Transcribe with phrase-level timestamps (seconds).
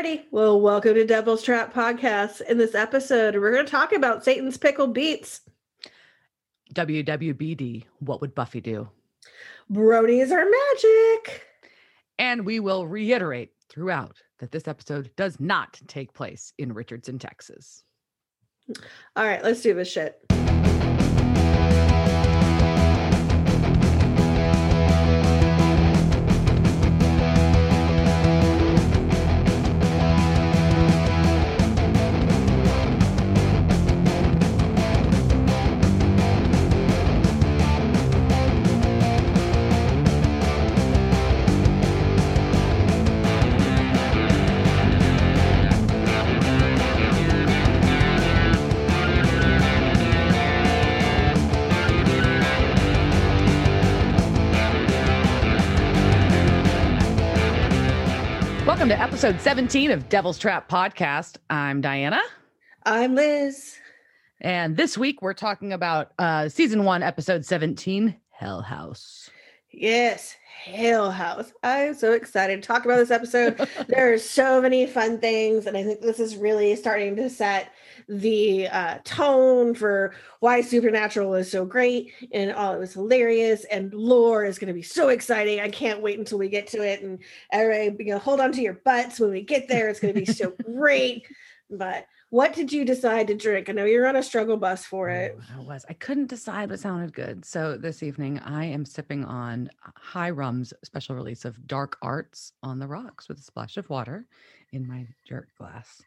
[0.00, 0.22] Alrighty.
[0.30, 2.40] Well, welcome to Devil's Trap Podcast.
[2.42, 5.42] In this episode, we're going to talk about Satan's Pickled Beets.
[6.72, 8.88] WWBD, what would Buffy do?
[9.70, 11.44] Bronies are magic.
[12.18, 17.84] And we will reiterate throughout that this episode does not take place in Richardson, Texas.
[19.16, 20.18] All right, let's do this shit.
[59.00, 61.36] To episode 17 of Devil's Trap Podcast.
[61.48, 62.20] I'm Diana.
[62.84, 63.78] I'm Liz.
[64.42, 69.30] And this week we're talking about uh, season one, episode 17, Hell House.
[69.70, 71.50] Yes, Hell House.
[71.62, 73.56] I'm so excited to talk about this episode.
[73.88, 77.72] there are so many fun things, and I think this is really starting to set
[78.10, 83.64] the uh, tone for why Supernatural is so great and all it was hilarious.
[83.64, 85.60] And lore is going to be so exciting.
[85.60, 87.02] I can't wait until we get to it.
[87.02, 87.20] And
[87.52, 89.88] everybody, you know, hold on to your butts when we get there.
[89.88, 91.24] It's going to be so great.
[91.70, 93.68] But what did you decide to drink?
[93.68, 95.38] I know you're on a struggle bus for it.
[95.38, 95.86] Oh, I was.
[95.88, 97.44] I couldn't decide what sounded good.
[97.44, 102.80] So this evening I am sipping on Hye Rum's special release of Dark Arts on
[102.80, 104.26] the Rocks with a splash of water
[104.72, 106.02] in my jerk glass.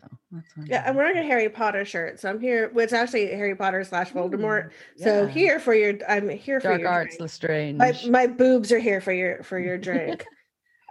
[0.00, 2.70] So that's what Yeah, I'm wearing a Harry Potter shirt, so I'm here.
[2.74, 4.66] Well, it's actually Harry Potter slash Voldemort.
[4.66, 7.20] Ooh, So here for your, I'm here for your Arts drink.
[7.20, 7.78] Lestrange.
[7.78, 10.24] My my boobs are here for your for your drink.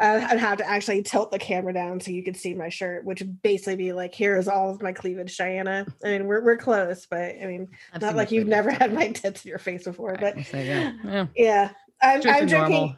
[0.02, 3.06] Uh, I'd have to actually tilt the camera down so you could see my shirt,
[3.06, 5.86] which would basically be like, here is all of my cleavage, Diana.
[6.04, 9.08] I mean, we're we're close, but I mean, I've not like you've never had my
[9.12, 10.18] tits in your face before.
[10.20, 11.28] But yeah, yeah.
[11.38, 11.70] yeah,
[12.02, 12.52] I'm I'm drinking.
[12.52, 12.96] normal.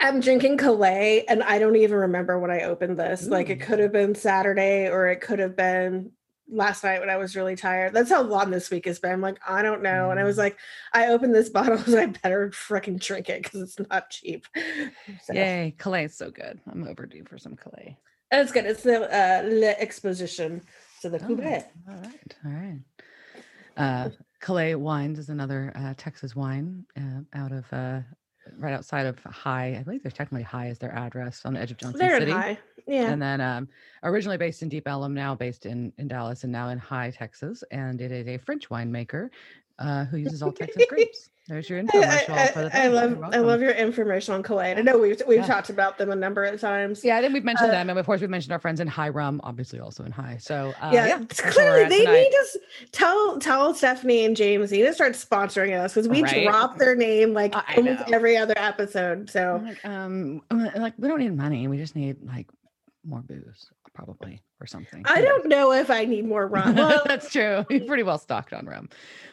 [0.00, 3.26] I'm drinking Calais, and I don't even remember when I opened this.
[3.26, 6.12] Like it could have been Saturday, or it could have been
[6.52, 7.92] last night when I was really tired.
[7.94, 9.12] That's how long this week has been.
[9.12, 10.10] I'm like, I don't know.
[10.10, 10.40] And I was Mm.
[10.40, 10.58] like,
[10.92, 14.46] I opened this bottle, so I better freaking drink it because it's not cheap.
[15.22, 16.60] So, Yay, Calais is so good.
[16.70, 17.96] I'm overdue for some Calais.
[18.30, 18.64] and it's good.
[18.66, 20.62] It's the uh, Le Exposition.
[21.00, 21.64] So the Oh, Coubet.
[21.88, 22.80] all right, all right.
[23.76, 28.00] Uh, Calais Wines is another uh, Texas wine uh, out of uh,
[28.58, 29.76] right outside of Hye.
[29.78, 32.32] I believe they're technically Hye is their address on the edge of Johnson They're City.
[32.32, 32.58] high.
[32.86, 33.10] Yeah.
[33.10, 33.68] And then um,
[34.02, 37.62] originally based in Deep Ellum, now based in, in Dallas and now in Hye, Texas.
[37.70, 39.30] And it is a French winemaker
[39.78, 41.30] uh, who uses all Texas grapes.
[41.50, 44.76] There's your I, infomercial I, for the I love I love your information on Calais.
[44.76, 45.46] I know we've we've Yeah.
[45.46, 47.04] talked about them a number of times.
[47.04, 48.86] Yeah, I think we've mentioned Uh, them, and of course we've mentioned our friends in
[48.86, 50.36] Hye Rum, obviously also in Hye.
[50.40, 52.20] So uh, yeah, yeah, it's that's where we're clearly they tonight.
[52.20, 52.60] need to
[52.92, 56.44] tell tell Stephanie and James need to start sponsoring us because we Right.
[56.44, 58.14] drop their name like I almost know.
[58.16, 59.28] every other episode.
[59.28, 61.66] So like, um, like we don't need money.
[61.66, 62.46] We just need like
[63.04, 65.02] more booze, probably, or something.
[65.06, 66.74] I don't know if I need more rum.
[66.80, 67.64] Well, That's true.
[67.70, 68.88] You're pretty well stocked on rum.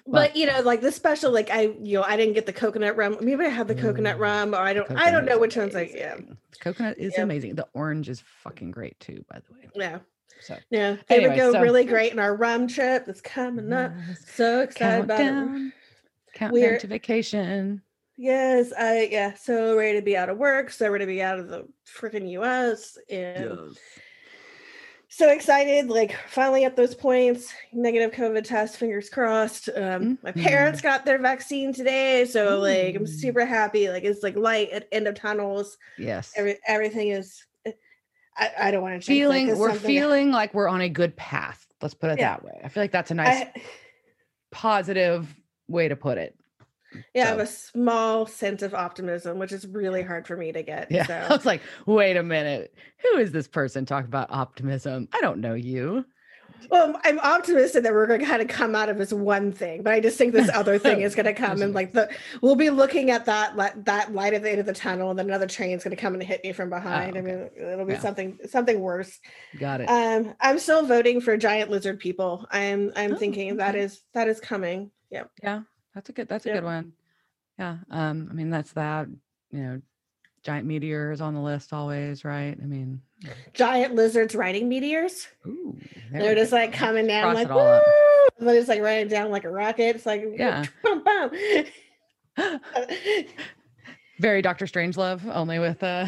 [0.08, 2.96] but you know, like the special, like I you know I didn't get the coconut
[2.96, 3.18] rum.
[3.22, 5.58] Maybe I had the coconut Mm, rum, or I don't I don't know is which
[5.58, 6.16] one's like yeah.
[6.16, 7.24] The coconut is Yeah.
[7.24, 7.56] amazing.
[7.56, 9.70] The orange is fucking great too, by the way.
[9.76, 10.00] yeah
[10.42, 10.96] So yeah.
[11.08, 13.92] They would go so- really great in our rum trip that's coming up.
[14.08, 15.24] yes, So excited about it.
[15.24, 15.74] countdown,
[16.34, 17.82] countdown We're- to vacation.
[18.20, 21.38] Yes, I yeah, so ready to be out of work, so ready to be out
[21.38, 23.78] of the freaking US and
[25.18, 29.68] so excited, like finally at those points, negative COVID test, fingers crossed.
[29.76, 30.44] Um, my Mhm.
[30.44, 33.90] parents got their vaccine today, so like I'm super happy.
[33.90, 35.78] Like it's like light at end of tunnels.
[35.98, 36.32] Yes.
[36.36, 37.44] Every everything is.
[37.66, 37.72] eh,
[38.38, 41.66] I, I don't want to feeling we're feeling like we're on a good path.
[41.82, 42.34] Let's put it Yeah.
[42.36, 42.62] that way.
[42.64, 43.54] I feel like that's a nice I,
[44.52, 45.36] positive
[45.68, 46.36] way to put it.
[47.14, 50.64] Yeah, I have a small sense of optimism, which is really hard for me to
[50.64, 50.92] get.
[50.92, 51.03] Yeah.
[51.08, 51.14] So.
[51.14, 52.74] I was like, wait a minute.
[53.03, 55.07] Who is this person talking about optimism?
[55.13, 56.06] I don't know you.
[56.72, 59.84] Well, I'm optimistic that we're going to kind of come out of this one thing,
[59.84, 62.10] but I just think this other thing is going to come and like the
[62.42, 63.56] we'll be looking at that
[63.86, 66.13] that light at the end of the tunnel, and then another train's going to come
[66.13, 67.16] and hit me from behind.
[67.16, 67.22] I okay.
[67.22, 68.00] mean, it'll be Yeah.
[68.00, 69.19] something something worse.
[69.60, 69.86] Got it.
[69.86, 72.45] Um, I'm still voting for giant lizard people.
[72.51, 73.84] I'm I'm Oh, thinking that okay.
[73.84, 74.92] is that is coming.
[75.10, 75.62] Yeah, yeah.
[75.98, 76.56] That's a good that's a yeah.
[76.56, 76.94] good one.
[77.58, 77.78] Yeah.
[77.90, 79.08] Um, I mean that's that,
[79.50, 79.82] you know,
[80.44, 82.56] giant meteors on the list always, right?
[82.62, 83.02] I mean,
[83.56, 85.28] giant lizards riding meteors.
[85.48, 85.76] ooh,
[86.12, 86.58] They're just go.
[86.58, 87.84] like coming down Cross like it all up.
[87.84, 89.96] "Woo!" and they're just like riding down like a rocket.
[89.96, 90.66] It's like Yeah.
[90.84, 91.32] boom, boom.
[94.20, 96.06] Very Doctor Strangelove, only with uh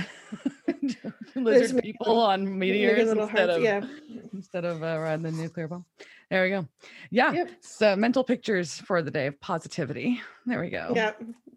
[1.35, 3.83] lizard people on meteors instead hearts, of yeah.
[4.33, 5.83] instead of uh, riding the nuclear bomb.
[6.29, 6.67] There we go.
[7.09, 7.31] Yeah.
[7.31, 7.51] Yep.
[7.61, 10.21] So mental pictures for the day of positivity.
[10.45, 10.93] There we go.
[10.95, 11.13] Yeah.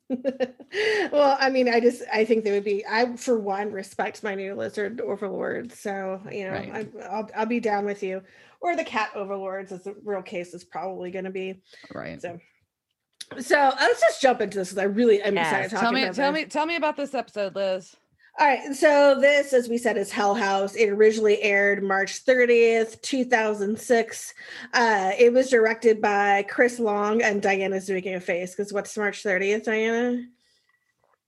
[1.12, 2.84] well, I mean, I just I think they would be.
[2.86, 6.88] I for one respect my new lizard overlords, so you know Right.
[7.00, 8.22] I, I'll I'll be down with you.
[8.60, 11.62] Or the cat overlords, as the real case is probably going to be.
[11.92, 12.20] Right.
[12.22, 12.38] So,
[13.40, 15.72] so let's just jump into this because I really am excited.
[15.72, 15.80] Yes.
[15.80, 16.42] Talking Tell me, tell this.
[16.42, 17.96] me, tell me about this episode, Liz.
[18.38, 20.74] All right, so this, as we said, is Hell House.
[20.74, 24.34] It originally aired March 30th, 2006.
[24.72, 29.22] Uh, it was directed by Chris Long, and Diana's making a face because what's March
[29.22, 30.24] 30th, Diana?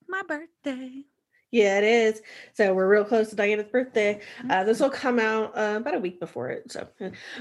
[0.09, 1.05] My birthday.
[1.55, 2.23] Yeah, it is.
[2.55, 4.21] So we're real close to Diana's birthday.
[4.51, 6.73] Uh, this will come out uh, about a week before it.
[6.73, 6.89] So,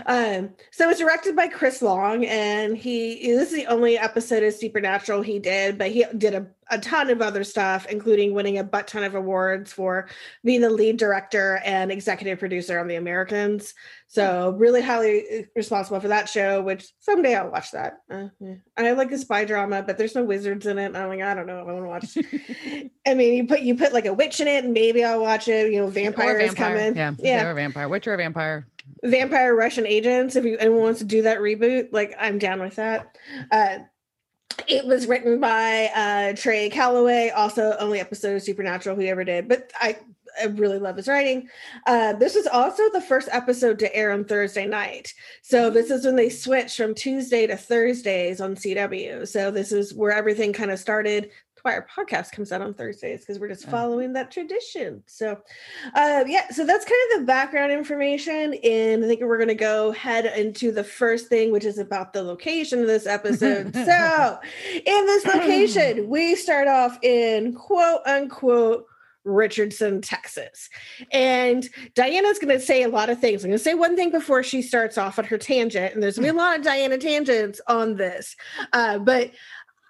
[0.05, 4.53] um, so it's directed by Chris Long, and he this is the only episode of
[4.53, 8.63] Supernatural he did, but he did a, a ton of other stuff, including winning a
[8.63, 10.07] butt ton of awards for
[10.43, 13.73] being the lead director and executive producer on The Americans.
[14.07, 16.61] So really highly uh, responsible for that show.
[16.61, 17.97] Which someday I'll watch that.
[18.09, 18.55] Uh, yeah.
[18.77, 20.95] I like a spy drama, but there's no wizards in it.
[20.95, 23.75] I'm like, I don't know if I want to watch I mean, you put you
[23.75, 25.71] put like a witch in it, and maybe I'll watch it.
[25.71, 26.95] You know, Or vampire is coming.
[26.95, 27.13] Yeah.
[27.19, 27.45] yeah.
[27.45, 27.89] Or a vampire.
[27.89, 28.67] Witch or a vampire.
[29.03, 30.35] Vampire Russian agents.
[30.35, 33.17] If you anyone wants to do that reboot, like I'm down with that.
[33.51, 33.79] Uh,
[34.67, 39.47] it was written by uh, Trey Callaway, also only episode of Supernatural he ever did.
[39.47, 39.97] But I,
[40.41, 41.49] I really love his writing.
[41.85, 45.13] Uh, this is also the first episode to air on Thursday night.
[45.41, 49.27] So this is when they switched from Tuesday to Thursdays on CW.
[49.27, 51.31] So this is where everything kind of started.
[51.63, 55.01] Why our podcast comes out on Thursdays because we're just following that tradition.
[55.05, 55.39] So,
[55.95, 58.53] uh, yeah, so that's kind of the background information.
[58.63, 62.11] And I think we're going to go head into the first thing, which is about
[62.11, 63.73] the location of this episode.
[63.73, 64.39] so,
[64.73, 68.85] in this location, we start off in quote unquote
[69.25, 70.69] Richardson, Texas.
[71.11, 73.43] And Diana's going to say a lot of things.
[73.43, 75.93] I'm going to say one thing before she starts off on her tangent.
[75.93, 78.35] And there's going to be a lot of Diana tangents on this.
[78.73, 79.31] Uh, but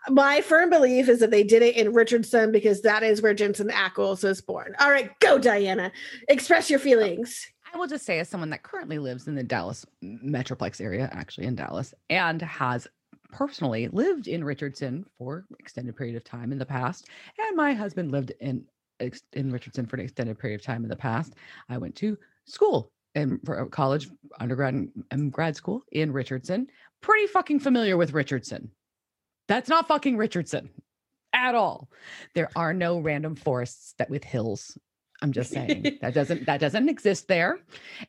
[0.10, 3.70] my firm belief is that they did it in Richardson because that is where Jensen
[3.70, 4.76] Ackles was born.
[4.80, 5.92] All right, go, Diana.
[6.28, 7.48] Express your feelings.
[7.74, 11.48] I will just say, as someone that currently lives in the Dallas Metroplex area, actually
[11.48, 12.88] in Dallas, and has
[13.32, 17.08] personally lived in Richardson for extended period of time in the past,
[17.40, 18.66] and my husband lived in
[19.34, 21.34] in Richardson for an extended period of time in the past.
[21.68, 23.40] I went to school and
[23.72, 24.08] college,
[24.40, 26.68] undergrad and grad school in Richardson.
[27.02, 28.72] Pretty fucking familiar with Richardson.
[29.48, 30.70] That's not fucking Richardson
[31.34, 31.90] at all.
[32.36, 34.78] There are no random forests that with hills.
[35.22, 37.58] I'm just saying that doesn't that doesn't exist there.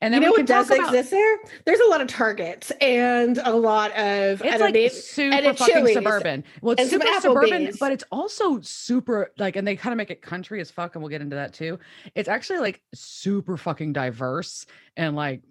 [0.01, 1.39] And You then know we what does talk about exist there?
[1.65, 5.95] There's a lot of Targets and a lot of it's like know, super fucking Chili's
[5.95, 6.43] suburban.
[6.61, 10.23] Well, it's super suburban, but it's also super like, and they kind of make it
[10.23, 11.79] country as fuck, and we'll get into that too.
[12.17, 14.67] It's actually like super fucking diverse
[14.97, 15.43] and like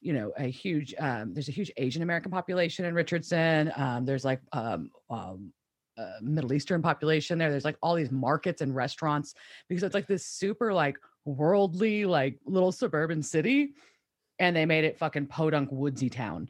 [0.00, 4.24] you know a huge um there's a huge asian american population in richardson um there's
[4.24, 5.52] like um um
[5.96, 9.34] uh, middle eastern population there there's like all these markets and restaurants
[9.68, 13.70] because it's like this super like worldly like little suburban city
[14.38, 16.48] and they made it fucking podunk woodsy town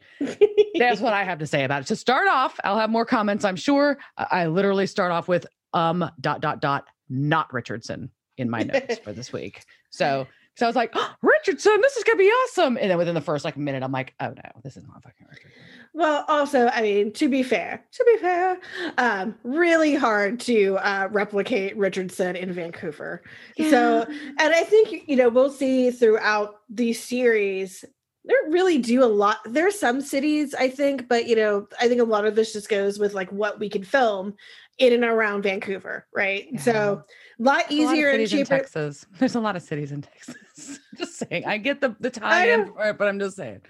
[0.79, 1.87] that's what I have to say about it.
[1.87, 3.97] To start off, I'll have more comments, I'm sure.
[4.17, 8.97] I, I literally start off with um dot dot dot not Richardson in my notes
[8.99, 9.63] for this week.
[9.91, 10.27] So
[10.59, 12.77] so I was like, oh, Richardson, this is gonna be awesome.
[12.77, 15.25] And then within the first like minute, I'm like, oh no, this is not fucking
[15.29, 15.51] Richardson.
[15.93, 18.59] Well, also, I mean, to be fair, to be fair,
[18.97, 23.23] um, really hard to uh, replicate Richardson in Vancouver.
[23.69, 27.85] So, and I think you know we'll see throughout the series.
[28.25, 29.37] They really do a lot.
[29.45, 32.51] There are some cities, I think, but you know, I think a lot of this
[32.51, 34.35] just goes with like what we can film
[34.77, 36.47] in and around Vancouver, right?
[36.59, 37.03] So,
[37.39, 38.45] a lot There's a lot easier and in cheaper.
[38.45, 39.05] Texas.
[39.19, 40.79] There's a lot of cities in Texas.
[40.97, 41.45] just saying.
[41.45, 43.61] I get the the I tie-in for it, but I'm just saying.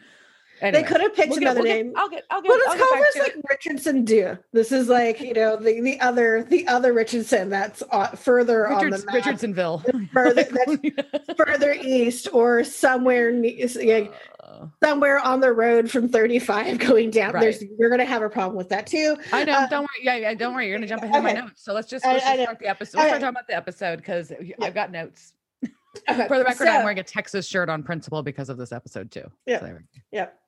[0.61, 1.93] They could have picked we'll another get- name.
[1.95, 3.35] I'll get I'll get Well, let's get call back this to it.
[3.37, 4.37] like Richardson Do.
[4.51, 8.89] This is like you know the the other the other Richardson that's uh, further on
[8.89, 9.85] the map, Richardsonville.
[10.11, 14.28] Further- Like, further east or somewhere ne- like, uh,
[14.83, 17.33] somewhere on the road from 35 going down.
[17.33, 17.41] Right.
[17.41, 19.17] There's you're gonna have a problem with that too.
[19.31, 19.53] I know.
[19.53, 20.03] Uh, don't worry.
[20.03, 20.33] Yeah, yeah.
[20.33, 20.67] Don't worry.
[20.67, 21.41] You're gonna jump ahead of my okay.
[21.41, 21.63] notes.
[21.63, 22.43] So let's just, let's I just know.
[22.43, 22.99] start the episode.
[22.99, 23.07] Okay.
[23.07, 25.33] start talking about the episode because I've got notes.
[26.07, 29.11] Okay, For the record, I'm wearing a Texas shirt on principle because of this episode
[29.11, 29.25] too.
[29.45, 29.59] Yeah.
[29.59, 29.77] So.
[30.11, 30.39] Yep.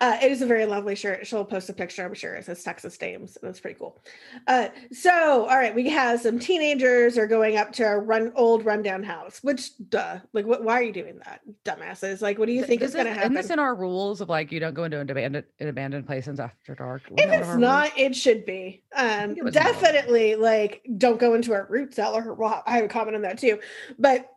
[0.00, 1.26] Uh, it is a very lovely shirt.
[1.26, 2.34] She'll post a picture, I'm sure.
[2.34, 4.02] It says Texas Dames, That's pretty cool.
[4.46, 8.64] Uh, so, all right, we have some teenagers are going up to a run old
[8.64, 9.40] rundown house.
[9.42, 10.64] Which, duh, like, what?
[10.64, 12.22] Why are you doing that, dumbasses?
[12.22, 13.32] Like, what do you think this is going to happen?
[13.32, 16.06] Isn't this in our rules of like you don't go into an abandoned, an abandoned
[16.06, 17.02] places after dark?
[17.10, 17.60] If that one of it's our rules?
[17.60, 18.82] not, it should be.
[18.94, 19.72] Um, it was in the law.
[19.72, 22.32] definitely, like, don't go into a root cellar.
[22.32, 23.58] Well, I have a comment on that too,
[23.98, 24.30] but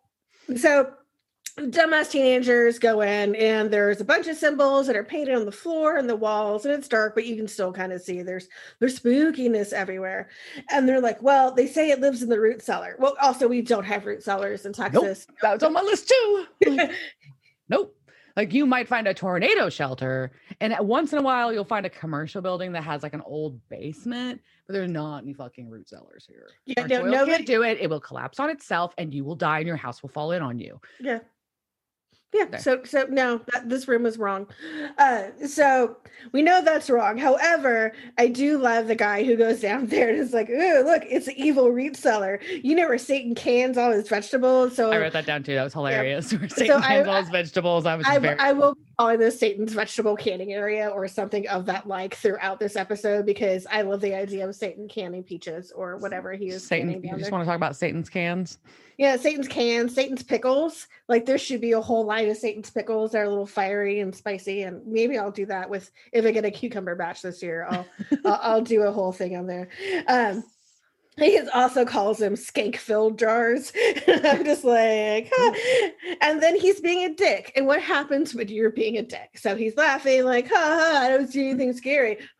[0.56, 0.92] So
[1.58, 5.52] dumbass teenagers go in and there's a bunch of symbols that are painted on the
[5.52, 8.48] floor and the walls and it's dark but you can still kind of see there's
[8.80, 10.30] there's spookiness everywhere.
[10.70, 12.96] And they're like well they say it lives in the root cellar.
[13.00, 15.26] Well also we don't have root cellars in texas.
[15.28, 16.46] Nope, that was on my list too.
[17.70, 17.94] Nope.
[18.38, 21.90] Like you might find a tornado shelter and once in a while you'll find a
[21.90, 26.26] commercial building that has like an old basement but there's not any fucking root cellars
[26.30, 26.48] here.
[26.66, 27.80] Yeah Our no, nobody, can't do it.
[27.82, 30.44] It will collapse on itself and you will die and your house will fall in
[30.44, 30.80] on you.
[31.00, 31.20] Yeah
[32.34, 32.60] yeah There.
[32.60, 34.48] so so no that, this room was wrong.
[34.98, 35.98] Uh so
[36.34, 37.18] we know that's wrong.
[37.18, 41.04] However i do love the guy who goes down there and is like oh look
[41.06, 42.40] it's an evil root cellar.
[42.64, 44.76] You know where satan cans all his vegetables?
[44.76, 45.56] So i wrote that down too.
[45.56, 46.32] That was hilarious.
[46.38, 47.86] Where Satan I- cans all his vegetables.
[47.86, 52.16] I was I, I will this Satan's vegetable canning area or something of that like
[52.16, 56.48] throughout this episode because I love the idea of Satan canning peaches or whatever he
[56.48, 57.32] is Satan, canning you just there.
[57.32, 58.58] want to talk about Satan's cans?
[58.98, 60.88] Yeah, Satan's cans, Satan's pickles.
[61.08, 64.00] Like there should be a whole line of Satan's pickles that are a little fiery
[64.00, 67.44] and spicy, and maybe I'll do that with if I get a cucumber batch this
[67.44, 67.68] year.
[67.70, 67.86] I'll
[68.26, 69.70] I'll, I'll do a whole thing on there.
[70.08, 70.44] Um,
[71.18, 73.74] he also calls them skank filled jars.
[74.08, 75.90] I'm just like, huh.
[76.22, 77.52] and then he's being a dick.
[77.56, 79.32] And what happens when you're being a dick?
[79.36, 82.20] So he's laughing, like, ha ha, I don't see anything scary.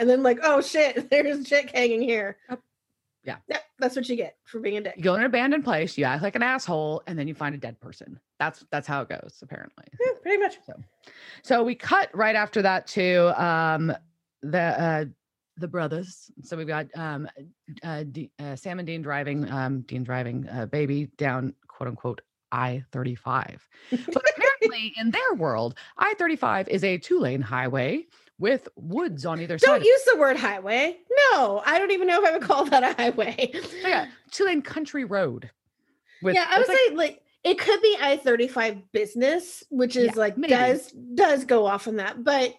[0.00, 2.38] And then, like, oh shit, there's a chick hanging here.
[2.48, 3.42] Yep.
[3.48, 3.58] Yeah.
[3.78, 4.94] That's what you get for being a dick.
[4.96, 7.54] You go in an abandoned place, you act like an asshole, and then you find
[7.54, 8.20] a dead person.
[8.38, 9.84] That's that's how it goes, apparently.
[9.98, 10.58] Yeah, pretty much.
[11.42, 13.92] So we cut right after that to um
[14.42, 15.04] the uh
[15.60, 16.30] the brothers.
[16.42, 17.28] So we've got um
[17.82, 22.20] uh, D, uh Sam and Dean driving um Dean driving uh baby down quote unquote
[22.52, 23.58] I-35.
[23.90, 28.06] But apparently in their world, I-35 is a two-lane highway
[28.40, 29.66] with woods on either side.
[29.66, 30.96] Don't use the word highway.
[31.30, 33.52] No, I don't even know if I would call that a highway.
[33.82, 35.48] So yeah, two-lane country road.
[36.22, 39.94] With, yeah, I would like- say like it could be I thirty five business, which
[39.96, 40.52] is Yeah, like maybe.
[40.52, 42.54] does does go off on that, but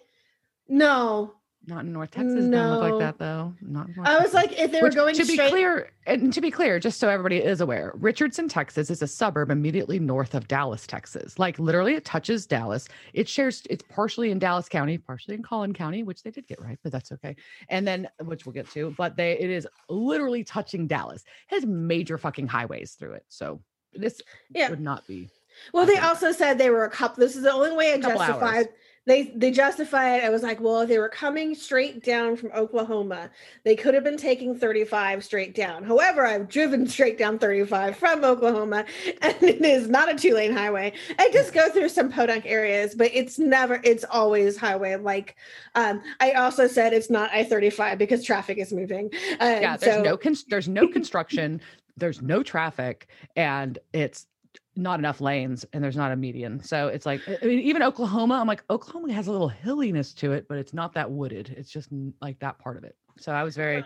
[0.68, 1.34] no.
[1.66, 2.34] Not in North Texas.
[2.34, 3.54] Doesn't look like that though.
[3.60, 4.34] Not I was Texas.
[4.34, 7.08] like, if they were Which, going to be clear, and to be clear, just so
[7.08, 11.38] everybody is aware, Richardson, Texas is a suburb immediately north of Dallas, Texas.
[11.38, 12.88] Like literally, it touches Dallas.
[13.12, 13.62] It shares.
[13.70, 16.90] It's partially in Dallas County, partially in Collin County, which they did get right, but
[16.90, 17.36] that's okay.
[17.68, 21.22] And then, which we'll get to, but they it is literally touching Dallas.
[21.50, 23.60] It has major fucking highways through it, so
[23.94, 24.20] this
[24.52, 24.68] Yeah.
[24.70, 25.28] would not be.
[25.72, 27.20] well, they also said they were a couple.
[27.20, 28.68] This is the only way I justified.
[29.04, 30.24] They they justify it.
[30.24, 33.30] I was like, well, if they were coming straight down from Oklahoma,
[33.64, 35.82] they could have been taking 35 straight down.
[35.82, 38.84] However, I've driven straight down 35 from Oklahoma,
[39.22, 40.92] and it is not a two lane highway.
[41.18, 44.94] I just go through some podunk areas, but it's never, it's always highway.
[44.94, 45.34] Like,
[45.74, 49.10] um, I also said it's not I 35 because traffic is moving.
[49.40, 51.60] Uh, Yeah, there's so- no cons- there's no construction,
[51.96, 54.26] there's no traffic, and it's
[54.74, 56.62] not enough lanes, and there's not a median.
[56.62, 58.34] So it's like I mean, even Oklahoma.
[58.34, 61.54] I'm like Oklahoma has a little hilliness to it, but it's not that wooded.
[61.56, 61.88] It's just
[62.20, 62.96] like that part of it.
[63.18, 63.84] So I was very.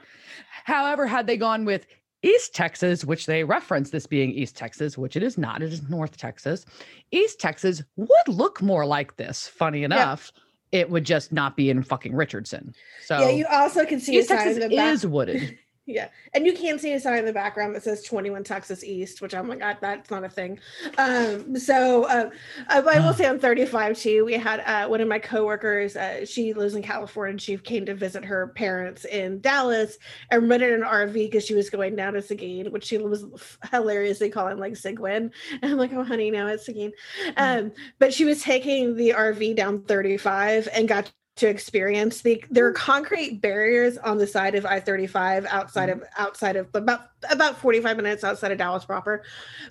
[0.64, 1.86] However, had they gone with
[2.22, 5.88] East Texas, which they reference this being East Texas, which it is not, it is
[5.88, 6.64] North Texas.
[7.10, 9.46] East Texas would look more like this.
[9.46, 10.32] Funny enough,
[10.72, 12.74] it would just not be in fucking Richardson.
[13.04, 14.92] So yeah, you also can see East Texas in the back.
[14.92, 15.58] is wooded.
[15.88, 19.22] Yeah, and you can see a sign in the background that says 21 Texas East,
[19.22, 20.58] which I'm like, God, that's not a thing.
[20.98, 22.30] Um, so uh,
[22.66, 25.94] I, I will say I'm 35 too, we had uh, one of my coworkers.
[25.94, 27.30] Uh, she lives in California.
[27.30, 29.96] and She came to visit her parents in Dallas
[30.32, 33.24] and rented an RV because she was going down to Seguin, which she was
[33.70, 35.30] hilariously calling like Seguin.
[35.62, 36.92] And I'm like, oh, honey, no, it's Seguin.
[37.36, 42.66] Um, but she was taking the RV down 35 and got to experience the there
[42.66, 42.76] are mm.
[42.76, 45.92] concrete barriers on the side of I-35 outside mm.
[45.92, 49.22] of outside of about about 45 minutes outside of Dallas proper.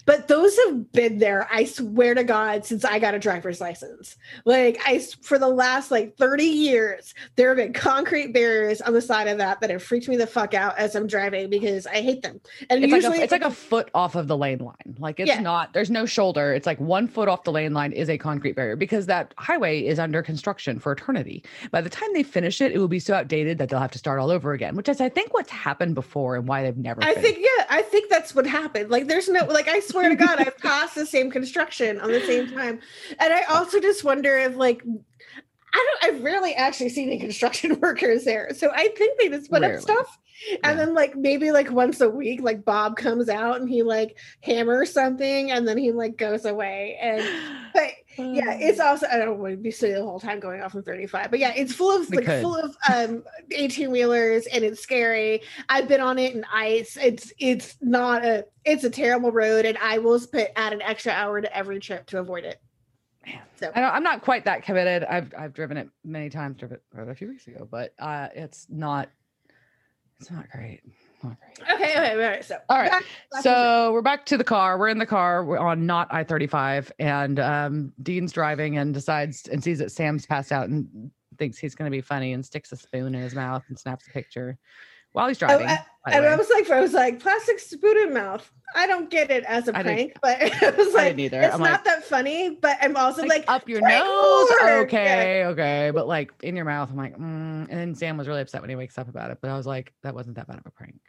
[0.06, 4.18] But those have been there, I swear to God, since I got a driver's license.
[4.46, 9.02] Like I for the last like 30 years, there have been concrete barriers on the
[9.02, 12.02] side of that that have freaked me the fuck out as I'm driving because I
[12.02, 12.40] hate them.
[12.70, 14.96] And it's usually like a, it's like a foot off of the lane line.
[15.00, 15.40] Like it's Yeah.
[15.42, 15.74] not.
[15.74, 16.54] There's no shoulder.
[16.54, 19.86] It's like one foot off the lane line is a concrete barrier because that highway
[19.86, 21.44] is under construction for eternity.
[21.72, 24.00] By the time they finish it, it will be so outdated that they'll have to
[24.00, 24.76] start all over again.
[24.76, 27.04] Which is, I think, what's happened before and why they've never.
[27.04, 27.35] I finished.
[27.38, 28.90] Yeah, I think that's what happened.
[28.90, 32.22] Like there's no like I swear to God, I've passed the same construction on the
[32.22, 32.80] same time.
[33.20, 34.84] And I also just wonder if like
[35.74, 38.54] I don't I've rarely actually seen any construction workers there.
[38.54, 39.78] So I think they just put Rarely.
[39.78, 40.20] up stuff.
[40.64, 44.18] And then like maybe like once a week, like Bob comes out and he like
[44.42, 46.98] hammers something and then he like goes away.
[47.02, 47.26] And
[47.74, 50.76] but yeah, it's also I don't want to be sitting the whole time going off
[50.76, 52.42] on 35, but yeah, it's full of We like could.
[52.42, 55.42] full of um 18 wheelers and it's scary.
[55.70, 56.98] I've been on it in ice.
[57.02, 61.12] It's it's not a it's a terrible road, and I will put add an extra
[61.12, 62.60] hour to every trip to avoid it.
[63.56, 65.04] So I don't, I'm not quite that committed.
[65.04, 68.68] I've I've driven it many times, driven it a few weeks ago, but uh, it's
[68.70, 69.10] not
[70.20, 70.82] it's not great.
[71.62, 72.44] Okay, okay, all right.
[72.46, 72.92] So All right.
[72.92, 74.78] back- back So we're back to the car.
[74.78, 75.44] We're in the car.
[75.46, 76.92] We're on not I 35.
[77.00, 81.76] And um, Dean's driving and decides and sees that Sam's passed out and thinks he's
[81.76, 84.58] going to be funny and sticks a spoon in his mouth and snaps a picture
[85.12, 85.68] while he's Oh, driving.
[85.68, 88.48] I- by the and I was like, I was like, plastic spoon in mouth.
[88.76, 91.60] I don't get it as a I prank, but it was I like, it's I'm
[91.60, 92.52] not like- that funny.
[92.62, 93.90] But I'm also like, like, up your nose.
[94.02, 94.52] Lord.
[94.62, 94.76] Yeah.
[94.86, 95.92] Okay, okay.
[95.92, 97.22] But like in your mouth, I'm like, mm.
[97.22, 99.40] and then Sam was really upset when he wakes up about it.
[99.42, 101.00] But I was like, that wasn't that bad of a prank.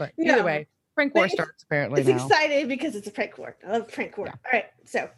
[0.00, 0.44] But either No.
[0.44, 0.66] way,
[0.96, 2.26] prank war starts apparently it's now.
[2.26, 3.56] excited because it's a prank war.
[3.66, 4.26] I love prank war.
[4.26, 4.32] Yeah.
[4.46, 5.08] All right, so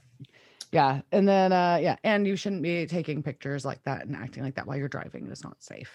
[0.73, 1.01] Yeah.
[1.13, 4.57] And then uh yeah, and you shouldn't be taking pictures like that and acting like
[4.57, 5.29] that while you're driving.
[5.31, 5.91] It's not safe.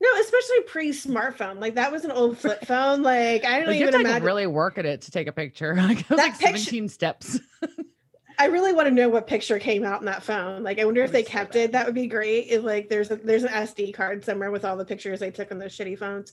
[0.00, 1.58] no, especially pre-smartphone.
[1.60, 3.02] Like that was an old flip phone.
[3.02, 4.26] Like I don't Like, you have even to like, imagine.
[4.26, 5.74] really work at it to take a picture.
[5.88, 7.40] Like it was That like picture- 17 steps.
[8.38, 10.62] I really want to know what picture came out in that phone.
[10.62, 11.62] Like I wonder if they kept bad.
[11.62, 11.72] it.
[11.72, 12.48] That would be great.
[12.48, 15.50] If like there's a there's an SD card somewhere with all the pictures they took
[15.50, 16.32] on those shitty phones.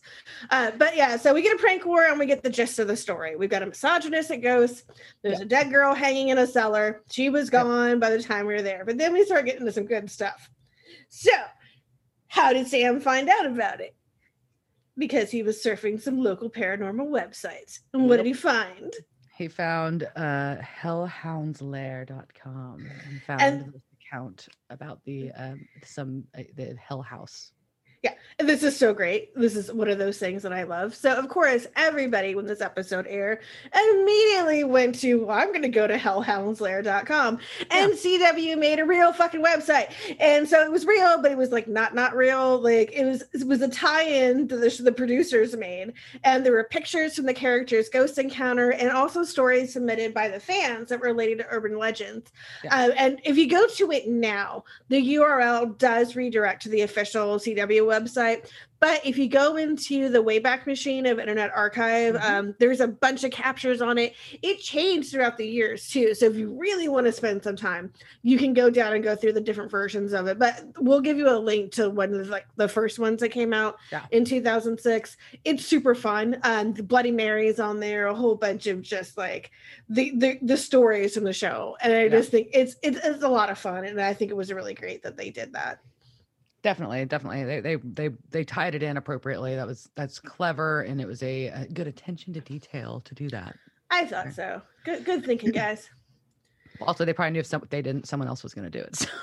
[0.49, 2.87] Uh, but yeah, so we get a prank war and we get the gist of
[2.87, 3.35] the story.
[3.35, 4.83] We've got a misogynistic ghost.
[5.21, 7.03] There's a dead girl hanging in a cellar.
[7.11, 7.63] She was Yep.
[7.63, 8.83] gone by the time we were there.
[8.85, 10.49] But then we start getting to some good stuff.
[11.09, 11.31] So,
[12.27, 13.95] how did Sam find out about it?
[14.97, 17.79] Because he was surfing some local paranormal websites.
[17.93, 18.93] And what did he find?
[19.35, 26.75] He found uh hellhoundslair.com and found And- this account about the um some uh, the
[26.75, 27.51] hell house.
[28.39, 29.33] And this is so great.
[29.35, 30.95] This is one of those things that I love.
[30.95, 33.39] So, of course, everybody, when this episode aired,
[33.73, 37.39] immediately went to, well, I'm going to go to hellhoundslair.com.
[37.69, 39.93] And CW made a real fucking website.
[40.19, 42.59] And so it was real, but it was like not, not real.
[42.59, 45.93] Like it was, it was a tie in to the, the producers made.
[46.23, 50.39] And there were pictures from the characters' ghost encounter and also stories submitted by the
[50.39, 52.31] fans that related to urban legends.
[52.63, 52.75] Yeah.
[52.75, 57.37] Uh, and if you go to it now, the URL does redirect to the official
[57.37, 58.49] CW website.
[58.79, 62.29] But if you go into the Wayback Machine of Internet Archive, Mhm.
[62.29, 64.13] um, there's a bunch of captures on it.
[64.41, 66.13] It changed throughout the years too.
[66.13, 69.15] So if you really want to spend some time, you can go down and go
[69.15, 70.37] through the different versions of it.
[70.37, 73.53] But we'll give you a link to one of like the first ones that came
[73.53, 74.03] out Yeah.
[74.11, 75.15] in 2006.
[75.45, 76.37] It's super fun.
[76.43, 79.51] Um, the Bloody Marys on there, a whole bunch of just like
[79.87, 82.09] the the, the stories from the show, and I Yeah.
[82.09, 84.73] just think it's, it's it's a lot of fun, and I think it was really
[84.73, 85.79] great that they did that.
[86.63, 87.43] Definitely, definitely.
[87.43, 89.55] They they they they tied it in appropriately.
[89.55, 93.29] That was that's clever and it was a, a good attention to detail to do
[93.29, 93.57] that.
[93.91, 94.61] I thought so.
[94.85, 95.89] Good good thinking, guys.
[96.81, 99.05] Also, they probably knew if some, they didn't, someone else was going to do it.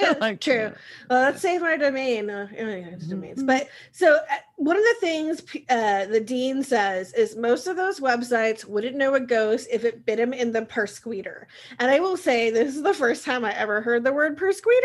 [0.00, 0.16] So.
[0.22, 0.54] Yeah, true.
[0.54, 0.70] yeah.
[1.10, 2.30] Well, let's save my domain.
[2.30, 3.42] Uh, it's domains.
[3.42, 7.98] But so uh, one of the things uh, the dean says is most of those
[7.98, 11.48] websites wouldn't know a ghost if it bit him in the persqueter.
[11.78, 14.76] And I will say this is the first time I ever heard the word persqueter.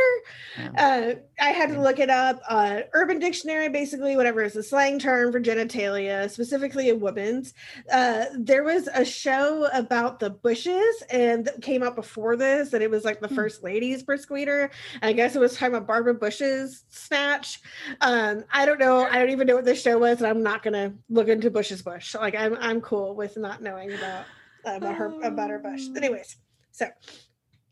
[0.57, 0.71] Yeah.
[0.77, 2.39] Uh, I had to look it up.
[2.47, 7.53] Uh, Urban Dictionary, basically, whatever is a slang term for genitalia, specifically a woman's.
[7.91, 12.81] Uh, there was a show about the bushes, and that came out before this, and
[12.81, 13.35] it was like the Hmm.
[13.35, 14.71] first ladies persqueter.
[15.01, 17.59] And I guess it was talking about Barbara Bush's snatch.
[17.99, 19.05] Um, I don't know.
[19.05, 21.81] I don't even know what this show was, and I'm not gonna look into Bush's
[21.81, 22.15] bush.
[22.15, 24.25] Like I'm, I'm cool with not knowing about
[24.65, 25.83] about her about her bush.
[25.89, 25.95] Oh.
[25.95, 26.37] Anyways,
[26.71, 26.87] so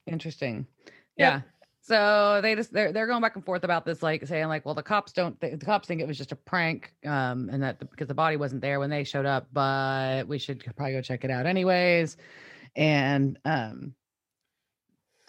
[0.07, 0.67] Interesting.
[0.87, 0.93] Yep.
[1.17, 1.41] Yeah.
[1.81, 4.73] So they just they're they're going back and forth about this, like saying like, well,
[4.73, 7.79] the cops don't th- the cops think it was just a prank, um, and that
[7.79, 11.01] the, because the body wasn't there when they showed up, but we should probably go
[11.01, 12.17] check it out anyways.
[12.75, 13.93] And um,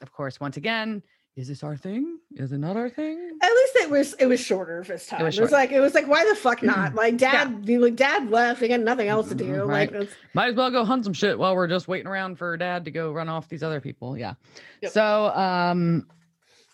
[0.00, 1.02] of course, once again,
[1.36, 2.18] is this our thing?
[2.36, 3.30] Is it not our thing?
[3.42, 5.20] at least it was it was shorter this time.
[5.20, 6.94] It was, was like it was like why the fuck not?
[7.04, 8.60] Like dad, like dad left.
[8.60, 9.44] He got nothing else to do.
[9.44, 10.02] Mhm, Like right.
[10.02, 12.84] it's, Might as well go hunt some shit while we're just waiting around for dad
[12.84, 14.16] to go run off these other people.
[14.16, 14.34] Yeah.
[14.82, 14.92] Yep.
[14.92, 16.06] So um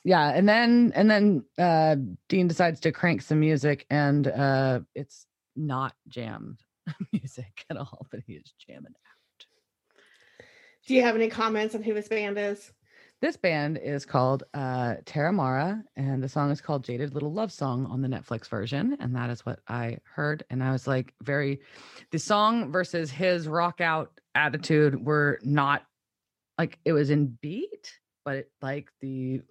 [0.05, 1.97] yeah, and then and then uh
[2.29, 6.61] Dean decides to crank some music and uh it's not jammed
[7.13, 9.47] music at all, but he is jamming out.
[10.87, 12.71] do you have any comments on who his band is?
[13.21, 17.87] This band is called uh Terramara and the song is called Jaded Little Love Song
[17.87, 18.97] on the Netflix version.
[18.99, 20.45] And that is what I heard.
[20.51, 21.61] And I was like, very
[22.11, 25.85] the song versus his rock out attitude were not
[26.59, 29.43] like it was in beat, but it like the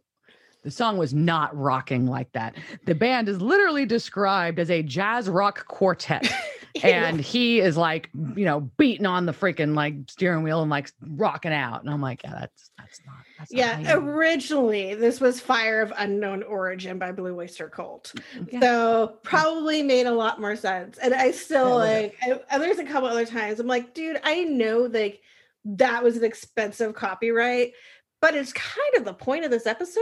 [0.63, 2.55] the song was not rocking like that.
[2.86, 6.29] The band is literally described as a jazz rock quartet.
[6.84, 10.91] and he is like, you know, beating on the freaking like steering wheel and like
[11.01, 11.82] rocking out.
[11.82, 13.15] And I'm like, yeah, that's that's not.
[13.38, 18.13] That's yeah, not originally this was Fire of Unknown Origin by Blue Oyster Cult.
[18.36, 18.45] Mm-hmm.
[18.51, 18.60] Yeah.
[18.60, 20.97] So probably made a lot more sense.
[20.97, 24.19] And I still Yeah, like I, and there's a couple other times I'm like, dude,
[24.23, 25.21] I know like
[25.65, 27.73] that was an expensive copyright,
[28.21, 30.01] but it's kind of the point of this episode.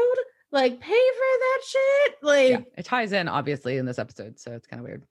[0.52, 2.16] Like pay for that shit.
[2.22, 5.04] Like yeah, it ties in obviously in this episode, so it's kind of weird.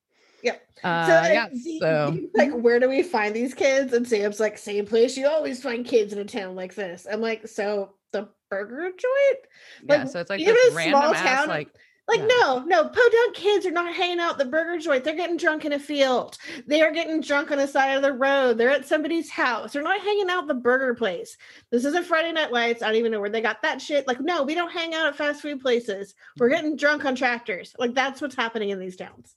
[0.43, 0.63] Yep.
[0.85, 1.49] Uh, So, like, yeah.
[1.53, 3.93] the- So like, where do we find these kids?
[3.93, 7.07] And Sam's like, same place you always find kids in a town like this.
[7.11, 9.39] I'm like, so the burger joint?
[9.89, 11.69] yeah, so it's like even this a random small ass town- like
[12.09, 12.29] Like, Yeah.
[12.41, 15.03] no, no, podunk kids are not hanging out at the burger joint.
[15.03, 16.39] They're getting drunk in a field.
[16.65, 18.59] They are getting drunk on the side of the road.
[18.59, 19.73] They're at somebody's house.
[19.73, 21.37] They're not hanging out at the burger place.
[21.73, 22.81] This isn't Friday Night Lights.
[22.81, 24.07] I don't even know where they got that shit.
[24.07, 26.15] Like, no, we don't hang out at fast food places.
[26.39, 27.75] We're getting drunk on tractors.
[27.77, 29.35] Like, that's what's happening in these towns.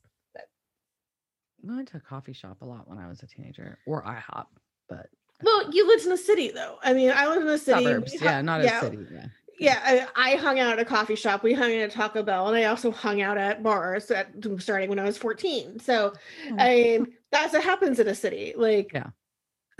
[1.67, 4.45] I went to a coffee shop a lot when I was a teenager, or IHOP,
[4.87, 5.07] but
[5.43, 6.77] Well, you lived in the city, though.
[6.83, 7.83] I mean, I live in the city.
[7.83, 8.21] suburbs.
[8.21, 8.97] Yeah, not yeah, a city.
[9.11, 9.25] Yeah.
[9.61, 11.43] Yeah, I, I hung out at a coffee shop.
[11.43, 14.89] We hung out at Taco Bell, and I also hung out at bars at, starting
[14.89, 15.79] when I was 14.
[15.81, 16.13] So,
[16.49, 16.55] Oh.
[16.57, 18.53] I mean, that's what happens in a city.
[18.55, 19.07] Like, Yeah.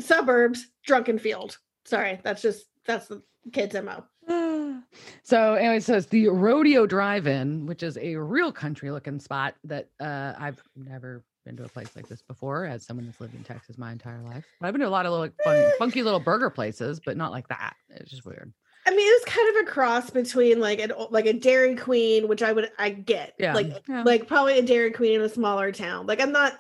[0.02, 1.58] suburbs, drunken field.
[1.86, 3.22] Sorry, that's just that's the
[3.54, 4.04] kids' mo.
[5.24, 10.34] so anyway, it says the Rodeo Drive-In, which is a real country-looking spot that uh,
[10.38, 13.78] I've never been to a place like this before, as someone that's lived in Texas
[13.78, 14.46] my entire life.
[14.62, 17.48] I've been to a lot of little fun, funky little burger places, but not like
[17.50, 17.76] that.
[17.90, 18.52] It's just weird.
[18.86, 22.28] I mean, it was kind of a cross between like an like a Dairy Queen,
[22.28, 24.04] which I would I get, Yeah, like yeah.
[24.04, 26.08] like probably a Dairy Queen in a smaller town.
[26.08, 26.54] Like I'm not,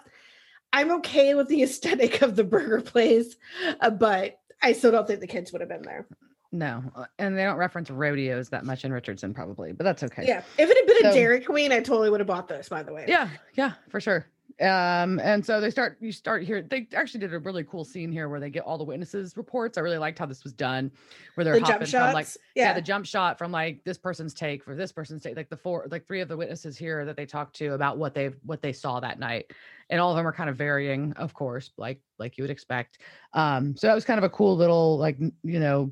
[0.72, 3.36] I'm okay with the aesthetic of the burger place,
[3.82, 6.06] uh, but I still don't think the kids would have been there.
[6.52, 10.26] No, uh, and they don't reference rodeos that much in Richardson, probably, but that's okay.
[10.28, 12.70] Yeah, if it had been a So- Dairy Queen, I totally would have bought this.
[12.70, 14.26] By the way, yeah yeah for sure
[14.62, 18.12] um and so they start you start here they actually did a really cool scene
[18.12, 19.78] here where they get all the witnesses reports.
[19.78, 20.92] I really liked how this was done
[21.36, 22.68] where they're the hopping from like yeah.
[22.68, 25.58] yeah, the jump shot from like this person's take for this person's take like the
[25.58, 28.62] four like three of the witnesses here that they talked to about what they've what
[28.62, 29.52] they saw that night.
[29.90, 33.00] And all of them are kind of varying of course like like you would expect.
[33.34, 35.92] Um so that was kind of a cool little like you know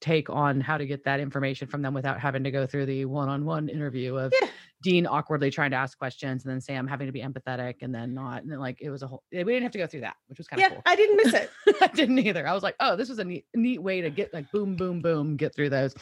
[0.00, 3.04] take on how to get that information from them without having to go through the
[3.04, 4.48] one-on-one interview of Yeah.
[4.82, 8.14] Dean awkwardly trying to ask questions and then Sam having to be empathetic and then
[8.14, 10.16] not and then like it was a whole we didn't have to go through that
[10.28, 11.50] which was kind of yeah, cool I didn't miss it.
[11.82, 12.46] I didn't either.
[12.46, 15.00] I was like, oh, this was a neat, neat way to get like boom, boom,
[15.00, 15.94] boom, get through those.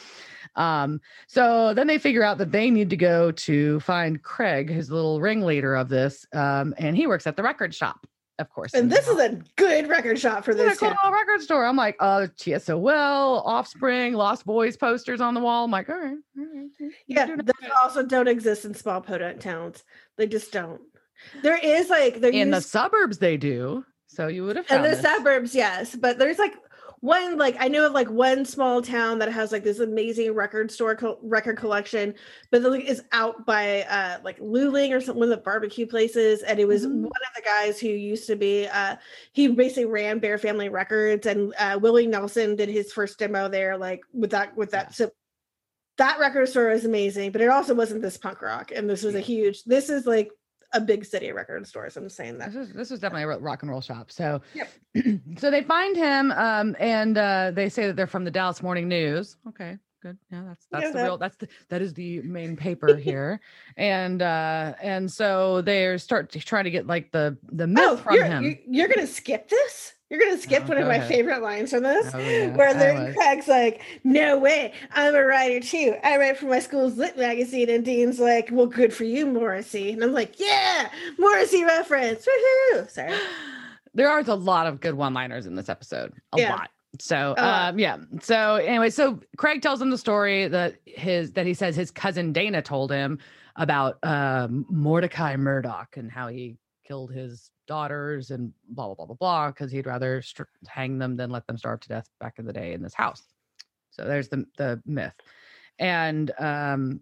[0.55, 4.93] Um, so then they figure out that they need to go to find Craig, the
[4.93, 6.25] little ringleader of this.
[6.33, 8.07] Um, and he works at the record shop,
[8.39, 8.73] of course.
[8.73, 11.41] And this is a good record shop for This this is a cool little record
[11.41, 11.65] store.
[11.65, 15.65] I'm like, uh, TSOL, Offspring, Lost Boys posters on the wall.
[15.65, 16.17] I'm like, all right.
[16.37, 19.83] all right, Yeah, those okay." also don't exist in small podunk towns.
[20.17, 20.81] They just don't.
[21.43, 23.85] There is like there in the suburbs they do.
[24.07, 25.01] So you would have in the this.
[25.01, 26.53] suburbs, yes, but there's like
[27.01, 30.69] one like I know of like one small town that has like this amazing record
[30.71, 32.13] store co- record collection,
[32.51, 36.41] but like, is out by uh like Luling or something one of the barbecue places,
[36.43, 37.01] and it was Mhm.
[37.01, 38.97] one of the guys who used to be uh
[39.33, 43.77] he basically ran Bear Family Records, and uh Willie Nelson did his first demo there,
[43.77, 44.93] like with that with that.
[44.93, 45.09] So
[45.97, 49.15] that record store is amazing, but it also wasn't this punk rock, and this was
[49.15, 49.63] a huge.
[49.63, 50.31] This is like
[50.73, 51.89] a big city record store.
[51.89, 52.49] So I'm saying that.
[52.51, 54.11] This was this was definitely a rock and roll shop.
[54.11, 54.69] So, Yep.
[55.37, 58.87] so they find him, um, and uh, they say that they're from the Dallas Morning
[58.87, 59.37] News.
[59.47, 60.17] Okay, good.
[60.31, 63.39] Yeah, that's that's Yeah, the that- real that's the that is the main paper here,
[63.77, 67.97] and uh, and so they start to try to get like the the myth Oh,
[67.97, 68.43] from you're, him.
[68.43, 69.93] you- you're gonna skip this?
[70.09, 71.07] You're gonna skip Oh, one of my ahead.
[71.07, 73.15] favorite lines from this, Oh, yeah, where I the was.
[73.15, 75.95] Craig's like, "No way, I'm a writer too.
[76.03, 79.91] I write for my school's lit magazine." And Dean's like, "Well, good for you, Morrissey."
[79.91, 83.13] And I'm like, "Yeah, Morrissey reference, woohoo!" Sorry.
[83.93, 86.13] there are a lot of good one-liners in this episode.
[86.33, 86.53] A Yeah.
[86.55, 86.69] lot.
[86.99, 87.97] So A um yeah.
[88.21, 92.33] So anyway, so Craig tells him the story that his that he says his cousin
[92.33, 93.19] Dana told him
[93.57, 96.57] about um Mordecai Murdoch and how he
[96.89, 101.15] killed his daughters and blah blah blah blah blah because he'd rather str- hang them
[101.15, 103.23] than let them starve to death back in the day in this house.
[103.91, 105.13] So there's the the myth.
[105.77, 107.01] And um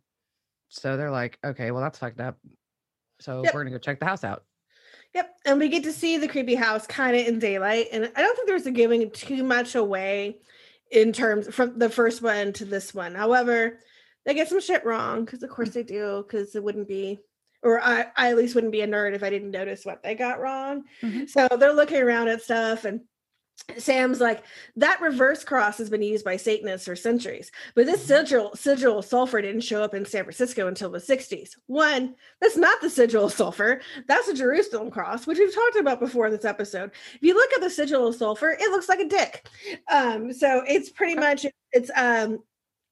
[0.69, 2.38] so they're like, okay, well that's fucked up.
[3.21, 3.54] So Yep.
[3.54, 4.43] we're gonna go check the house out.
[5.15, 8.21] Yep, and we get to see the creepy house kind of in daylight, and I
[8.21, 10.41] don't think there's a giving too much away
[10.91, 13.15] in terms from the first one to this one.
[13.15, 13.80] However,
[14.26, 16.23] they get some shit wrong because, of course, they do.
[16.28, 17.19] Because it wouldn't be,
[17.63, 20.15] or I, I at least wouldn't be a nerd if I didn't notice what they
[20.15, 20.83] got wrong.
[21.01, 21.29] Mhm.
[21.29, 23.01] So they're looking around at stuff, and
[23.77, 24.43] Sam's like
[24.75, 28.07] that reverse cross has been used by Satanists for centuries, but this Mhm.
[28.07, 31.57] sigil sigil of sulfur didn't show up in San Francisco until the 60s.
[31.65, 35.99] One, that's not the sigil of sulfur, that's a Jerusalem cross, which we've talked about
[35.99, 36.91] before in this episode.
[37.15, 39.47] If you look at the sigil of sulfur, it looks like a dick.
[39.91, 42.43] Um, so it's pretty much it's um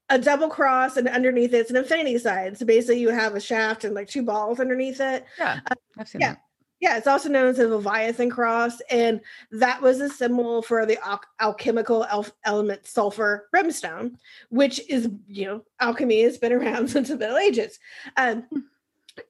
[0.09, 2.55] a double cross and underneath it's an infinity sign.
[2.55, 5.25] So basically you have a shaft and like two balls underneath it.
[5.37, 5.59] Yeah,
[5.97, 6.33] I've seen yeah.
[6.33, 6.41] that.
[6.81, 10.99] Yeah, it's also known as the Leviathan cross, and that was a symbol for the
[11.07, 14.17] al- alchemical elf- element sulfur brimstone,
[14.49, 17.79] which is, you know, alchemy has been around since the Middle Ages.
[18.17, 18.45] Um,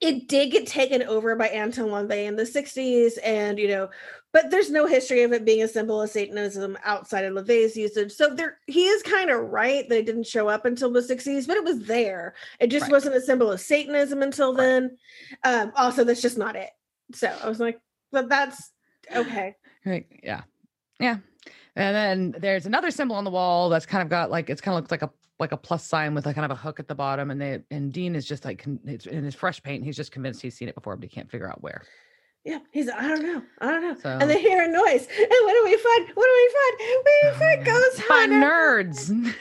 [0.00, 3.88] it did get taken over by Anton LaVey in the 60s, and, you know,
[4.32, 8.12] but there's no history of it being a symbol of Satanism outside of LaVey's usage.
[8.12, 11.46] So there, he is kind of right that it didn't show up until the 60s,
[11.46, 12.34] but it was there.
[12.60, 12.92] It just Right.
[12.92, 14.62] wasn't a symbol of Satanism until Right.
[14.62, 14.98] then.
[15.44, 16.70] Um, also, that's just not it.
[17.14, 17.80] So I was like,
[18.12, 18.72] but that's
[19.14, 19.54] okay.
[19.84, 20.06] Right.
[20.22, 20.42] Yeah.
[20.98, 21.18] Yeah.
[21.76, 24.74] And then there's another symbol on the wall that's kind of got like it's kind
[24.76, 26.88] of looks like a like a plus sign with like kind of a hook at
[26.88, 27.30] the bottom.
[27.30, 29.84] And they and Dean is just like in his fresh paint.
[29.84, 31.82] He's just convinced he's seen it before, but he can't figure out where.
[32.44, 33.96] Yeah, he's I don't know, I don't know.
[34.00, 35.08] So And they hear a noise.
[35.18, 36.08] And what do we find?
[36.14, 36.78] What do we find?
[37.04, 38.36] We find um, Ghost by Hunter.
[38.46, 39.34] nerds.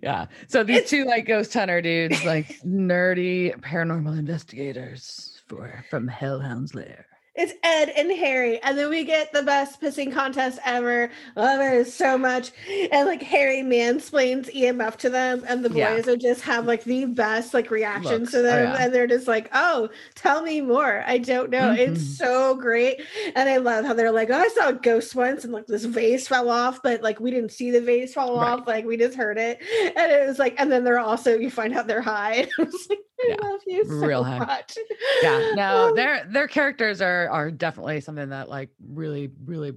[0.02, 0.26] yeah.
[0.48, 6.74] So these It's- two like ghost hunter dudes, like nerdy paranormal investigators for from Hellhound's
[6.74, 7.06] Lair.
[7.40, 11.08] It's Ed and Harry, and then we get the best pissing contest ever.
[11.36, 12.50] Love it so much.
[12.90, 15.94] And like Harry mansplains EMF to them, and the Yeah.
[15.94, 18.32] boys are just have like the best like reactions Looks.
[18.32, 18.76] to Oh, them, yeah.
[18.80, 21.70] and they're just like, "Oh, tell me more." I don't know.
[21.70, 22.16] It's Mhm.
[22.16, 23.00] so great,
[23.36, 25.84] and I love how they're like, "Oh, I saw a ghost once, and like this
[25.84, 28.58] vase fell off, but like we didn't see the vase fall Right.
[28.60, 29.60] off, like we just heard it."
[29.96, 32.48] And it was like, and then they're also you find out they're high.
[32.58, 33.36] I was like, I Yeah.
[33.48, 34.38] love you so Real high.
[34.38, 34.78] much.
[35.22, 39.72] yeah no Um, their their characters are are definitely something that like really really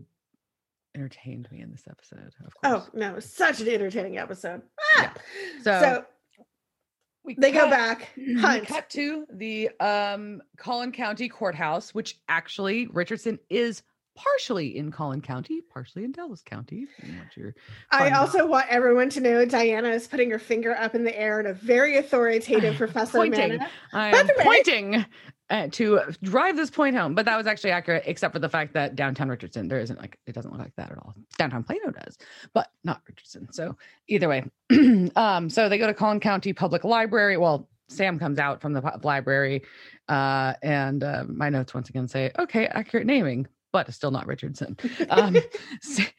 [0.95, 4.62] entertained me in this episode of course Oh no, such an entertaining episode.
[4.97, 5.12] Yeah.
[5.15, 5.21] Ah!
[5.63, 6.06] so, So,
[7.23, 12.88] we they go cut- back, we cut to the um Collin County courthouse which actually
[12.88, 13.84] Richardson is
[14.23, 17.55] partially in Collin County partially in Dallas County if you want your
[17.91, 21.39] I also want everyone to know Diana is putting her finger up in the air
[21.39, 23.49] in a very authoritative Professor Pointing.
[23.49, 23.67] manner.
[23.93, 25.05] I am pointing
[25.51, 28.73] uh, to drive this point home, but that was actually accurate, except for the fact
[28.73, 31.13] that downtown Richardson, there isn't like it doesn't look like that at all.
[31.38, 32.17] Downtown Plano does,
[32.53, 33.51] but not Richardson.
[33.51, 33.75] So
[34.07, 34.45] either way,
[35.15, 37.38] um, so they go to Collin County Public Library.
[37.38, 39.63] Well, Sam comes out from the library,
[40.07, 44.77] uh, and uh, my notes once again say, "Okay, accurate naming." But still not Richardson.
[45.10, 45.38] Um,
[45.84, 46.12] s-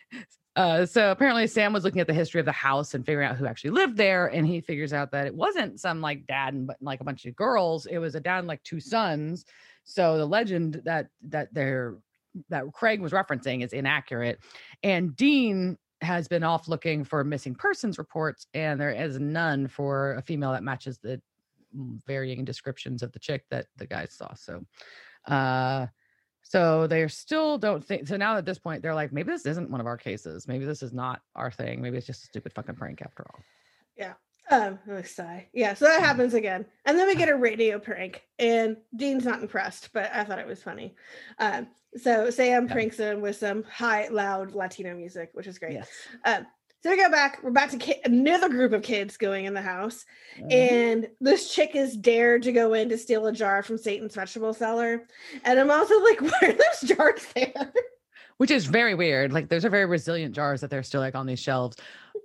[0.55, 3.37] uh, so apparently Sam was looking at the history of the house and figuring out
[3.37, 6.67] who actually lived there, and he figures out that it wasn't some like dad and
[6.67, 7.87] but like a bunch of girls.
[7.87, 9.45] It was a dad and like two sons.
[9.85, 11.97] So the legend that that they're
[12.51, 14.41] that Craig was referencing is inaccurate,
[14.83, 20.15] and Dean has been off looking for missing persons reports, and there is none for
[20.15, 21.21] a female that matches the
[21.75, 24.35] mm, varying descriptions of the chick that the guys saw.
[24.35, 24.65] So,
[25.27, 25.87] uh,
[26.53, 28.07] so they still don't think.
[28.07, 30.47] So now at this point, they're like, maybe this isn't one of our cases.
[30.47, 31.81] Maybe this is not our thing.
[31.81, 33.41] Maybe it's just a stupid fucking prank after all.
[33.97, 34.13] Yeah.
[34.51, 35.49] Um, I sigh.
[35.55, 36.05] Yeah, so that Mm.
[36.05, 36.67] happens again.
[36.85, 40.47] And then we get a radio prank, and Dean's not impressed, but I thought it
[40.47, 40.95] was funny.
[41.39, 42.73] Um, so Sam Yeah.
[42.75, 45.73] pranks him with some high, loud Latino music, which is great.
[45.73, 45.89] Yes.
[46.27, 46.47] Um,
[46.83, 47.39] so we go back.
[47.43, 50.05] We're back to ki- another group of kids going in the house,
[50.39, 50.53] Mhm.
[50.53, 54.53] and this chick is dared to go in to steal a jar from Satan's vegetable
[54.55, 55.07] cellar.
[55.45, 57.73] And I'm also like, why are those jars there?
[58.39, 59.33] which is very weird.
[59.33, 61.77] Like those are very resilient jars that they're still like on these shelves.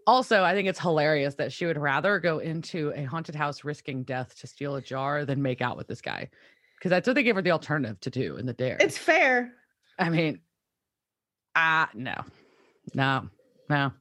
[0.07, 4.01] Also, I think it's hilarious that she would rather go into a haunted house risking
[4.03, 6.29] death to steal a jar than make out with this guy.
[6.77, 8.77] Because that's what they gave her the alternative to do in the dare.
[8.79, 9.53] It's fair.
[9.99, 10.39] I mean,
[11.55, 12.15] ah, no,
[12.95, 13.29] no,
[13.69, 13.91] no.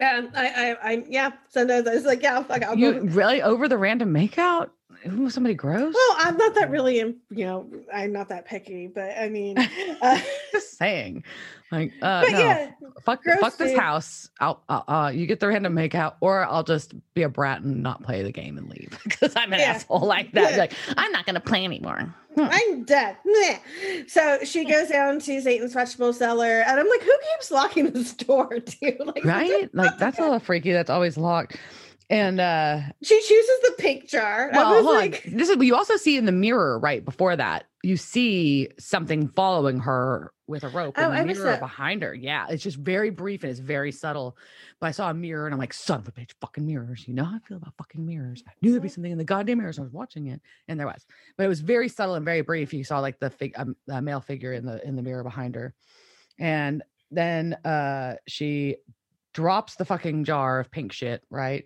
[0.00, 1.32] And I, I, I, yeah.
[1.48, 3.00] Sometimes I was like, yeah, fuck, I'll You go.
[3.00, 4.70] really over the random makeout?
[5.06, 5.94] Ooh, somebody gross?
[5.94, 9.56] Well, I'm not that really, you know, I'm not that picky, but I mean,
[10.02, 10.20] uh,
[10.52, 11.24] Just saying.
[11.70, 12.38] Like, uh, but no.
[12.38, 12.70] yeah,
[13.04, 13.78] fuck, fuck this dude.
[13.78, 14.30] house.
[14.40, 17.82] I'll, uh, uh, you get the random makeout, or I'll just be a brat and
[17.82, 19.72] not play the game and leave because I'm an Yeah.
[19.72, 20.52] asshole like that.
[20.52, 20.56] Yeah.
[20.56, 22.14] Like, I'm not gonna play anymore.
[22.36, 22.46] Hmm.
[22.50, 23.16] I'm dead.
[24.06, 28.14] So she goes down to Satan's vegetable cellar, and I'm like, who keeps locking this
[28.14, 28.48] door,
[28.80, 29.00] dude?
[29.04, 29.68] Like, right?
[29.74, 30.72] Like, that's a little freaky.
[30.72, 31.56] That's always locked.
[32.10, 34.50] And uh she chooses the pink jar.
[34.52, 35.02] well, I was hold on.
[35.02, 37.64] like, this is you also see in the mirror right before that.
[37.82, 42.14] You see something following her with a rope Oh, in the I mirror behind her.
[42.14, 44.36] Yeah, it's just very brief and it's very subtle.
[44.80, 47.06] But I saw a mirror and I'm like, son of a bitch, fucking mirrors.
[47.06, 48.42] You know how I feel about fucking mirrors.
[48.48, 49.78] I knew there'd be something in the goddamn mirrors.
[49.78, 51.04] I was watching it, and there was.
[51.36, 52.72] But it was very subtle and very brief.
[52.72, 55.54] You saw like the fig- um, uh, male figure in the in the mirror behind
[55.54, 55.74] her,
[56.38, 58.76] and then uh she
[59.34, 61.64] drops the fucking jar of pink shit, right?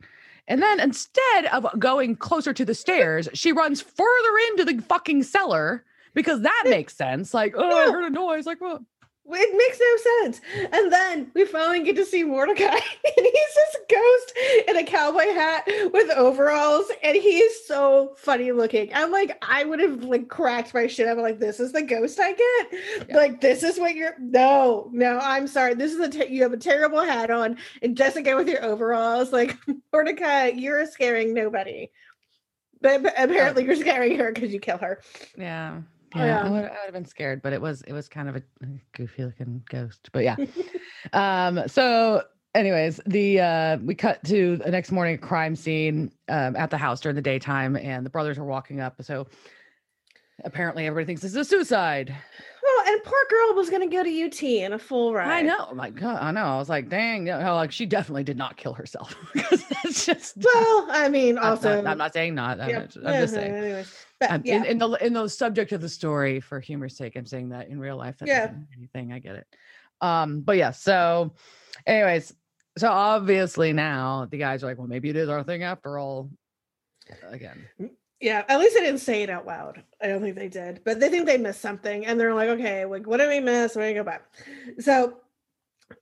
[0.49, 5.23] And then instead of going closer to the stairs, she runs further into the fucking
[5.23, 7.33] cellar because that makes sense.
[7.33, 8.47] Like, oh, I heard a noise.
[8.47, 8.83] Like, what?
[9.25, 10.41] It makes no sense.
[10.73, 12.81] And then we finally get to see Mordecai, and
[13.17, 14.33] he's this ghost
[14.69, 18.91] in a cowboy hat with overalls, and he is so funny looking.
[18.95, 21.09] I'm like, I would have like cracked my shit.
[21.09, 23.09] I'm like, this is the ghost I get.
[23.09, 23.17] Yeah.
[23.17, 24.17] Like, this is what you're.
[24.19, 25.75] No, no, I'm sorry.
[25.75, 29.33] This is a te- you have a terrible hat on, and Jessica with your overalls.
[29.33, 29.57] Like
[29.93, 31.91] Mordecai, you're scaring nobody.
[32.81, 33.67] But, but apparently, oh.
[33.67, 35.01] you're scaring her because you kill her.
[35.39, 35.83] Yeah.
[36.14, 36.40] Oh, Yeah, yeah.
[36.44, 38.42] I would, I would have been scared, but it was it was kind of a
[38.94, 40.11] goofy looking ghost.
[40.12, 40.37] But yeah.
[41.12, 41.66] um.
[41.68, 42.22] So,
[42.55, 47.01] anyways, the uh we cut to the next morning crime scene um, at the house
[47.01, 49.03] during the daytime, and the brothers are walking up.
[49.03, 49.27] So
[50.44, 52.14] apparently, everybody thinks this is a suicide.
[52.62, 55.29] Well, and poor girl was going to go to UT in a full ride.
[55.31, 55.70] I know.
[55.75, 56.44] Like, God, I know.
[56.44, 60.07] I was like, dang, you know, like she definitely did not kill herself because that's
[60.07, 60.37] just.
[60.37, 62.61] Well, I mean, I'm not- also, I'm not saying not.
[62.61, 63.55] I'm, yeah, just- I'm just uh, saying.
[63.55, 66.97] Anyways, but Um, yeah, in, in the in the subject of the story for humor's
[66.97, 68.53] sake i'm saying that in real life that Yeah.
[68.77, 69.47] anything i get it
[70.01, 71.35] um but yeah so
[71.87, 72.33] anyways
[72.79, 76.31] so obviously now the guys are like well maybe it is our thing after all
[77.31, 77.67] again
[78.21, 78.45] yeah.
[78.49, 79.83] At least they didn't say it out loud.
[80.01, 82.85] I don't think they did, but they think they missed something, and they're like, "Okay,
[82.85, 83.75] like, what did we miss?
[83.75, 84.23] We're gonna go back."
[84.79, 85.19] So,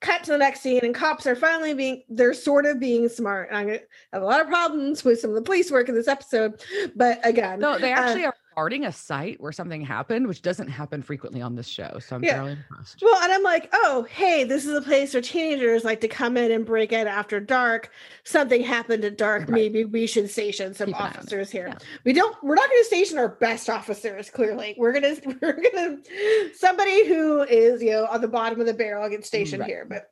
[0.01, 2.03] cut to the next scene, and cops are finally being.
[2.09, 3.49] They're sort of being smart.
[3.49, 3.81] And I'm gonna
[4.13, 6.63] have a lot of problems with some of the police work in this episode,
[6.97, 10.69] but again, no they uh, actually are guarding a site where something happened which doesn't
[10.69, 12.35] happen frequently on this show so i'm Yeah.
[12.35, 16.01] fairly impressed Well, and I'm like, oh, hey, this is a place where teenagers like
[16.01, 17.91] to come in and break in after dark.
[18.25, 19.43] Something happened at dark.
[19.43, 19.51] Right.
[19.51, 21.17] Maybe we should station some Keep an eye on it.
[21.19, 21.69] officers here.
[21.69, 21.79] Yeah.
[22.05, 22.37] We don't.
[22.43, 24.31] We're not going to station our best officers.
[24.31, 25.99] Clearly, we're gonna we're gonna
[26.55, 29.69] somebody who is you know on the bottom of the barrel gets stationed Right.
[29.71, 29.87] here.
[29.89, 30.11] But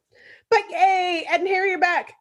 [0.51, 2.13] but yay, Ed and Harry are back.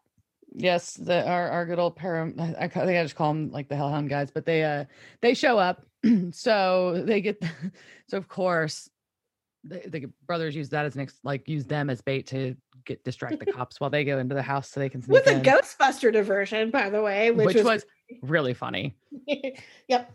[0.54, 3.52] yes the our, our good old param I, I I think i just call them
[3.52, 4.86] like the hellhound guys but they uh
[5.22, 5.86] they show up
[6.32, 7.42] so they get
[8.08, 8.90] so of course
[9.64, 12.56] the, the brothers use that as an ex, like use them as bait to
[12.86, 15.34] get distract the cops while they go into the house so they can With a
[15.34, 17.86] in, Ghostbuster diversion, by the way, which, which, was, was
[18.22, 18.96] really funny
[19.88, 20.12] yep.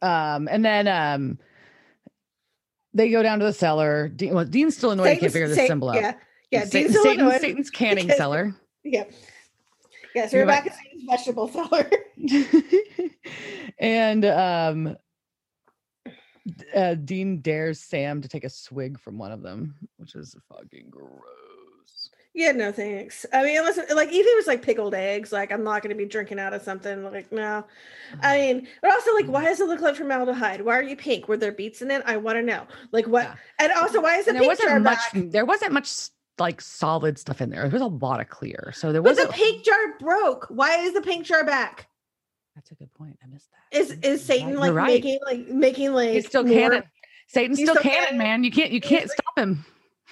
[0.00, 1.38] um and then um
[2.94, 5.54] they go down to the cellar Dean, well, dean's still annoyed he can't figure the
[5.54, 6.14] Sa- symbol out Yeah,
[6.50, 6.64] yeah.
[6.64, 9.04] Sa- Dean's Satan's, Satan's canning cellar Yeah.
[9.04, 9.16] Yeah,
[10.14, 10.64] so You're we're right.
[10.64, 11.90] back at Satan's vegetable cellar.
[13.78, 14.96] and um
[16.74, 20.86] uh, Dean dares Sam to take a swig from one of them, which is fucking
[20.90, 22.10] gross.
[22.34, 23.26] Yeah, no thanks.
[23.32, 25.94] I mean, unless like even if it was like pickled eggs, like I'm not going
[25.94, 27.04] to be drinking out of something.
[27.04, 27.64] Like no,
[28.22, 30.62] I mean, but also like, why does it look like formaldehyde?
[30.62, 31.28] Why are you pink?
[31.28, 32.02] Were there beets in it?
[32.06, 32.66] I want to know.
[32.90, 33.24] Like what?
[33.24, 33.34] Yeah.
[33.58, 34.98] And also, why is the And there wasn't much.
[35.12, 35.30] back?
[35.30, 37.62] There wasn't much like solid stuff in there.
[37.62, 39.34] There was a lot of clear, so there But the wasn't.
[39.36, 40.46] pink jar broke.
[40.48, 41.88] Why is the pink jar back?
[42.54, 43.18] That's a good point.
[43.22, 43.78] I missed that.
[43.78, 44.86] Is is Satan like right.
[44.88, 46.82] making like making like He's still more- canon.
[47.28, 48.18] Satan's He's still still canon, canon.
[48.18, 48.44] man.
[48.44, 48.70] You can't.
[48.72, 49.64] You can't like- stop him.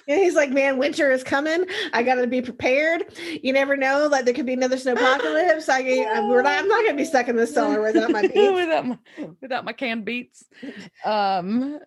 [0.07, 1.65] Yeah, he's like, man, winter is coming.
[1.93, 3.03] I got to be prepared.
[3.43, 5.69] You never know, like there could be another snowpocalypse.
[5.69, 5.81] I,
[6.17, 8.35] I we're not, I'm not going to be stuck in the cellar without my beets.
[8.51, 8.97] without my
[9.41, 10.43] without my canned beats.
[11.05, 11.79] Um,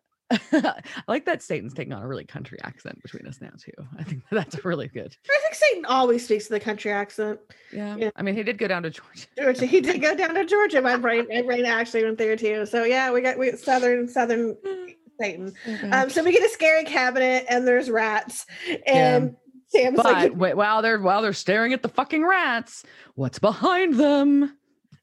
[0.53, 3.73] I like that Satan's taking on a really country accent between us now too.
[3.99, 5.17] I think that's really good.
[5.29, 7.41] I think Satan always speaks with a country accent.
[7.73, 7.97] Yeah.
[7.97, 8.11] Yeah.
[8.17, 9.27] I mean, he did go down to Georgia.
[9.37, 9.67] Georgia.
[9.67, 10.81] He did go down to Georgia.
[10.81, 12.67] My brain, my brain actually went there too.
[12.67, 14.57] So yeah, we got we got southern southern
[15.21, 15.55] Satan.
[15.93, 18.47] Um, so we get a scary cabinet and there's rats
[18.87, 19.37] and
[19.69, 23.95] Sam's but like wait, while they're while they're staring at the fucking rats, what's behind
[23.95, 24.57] them?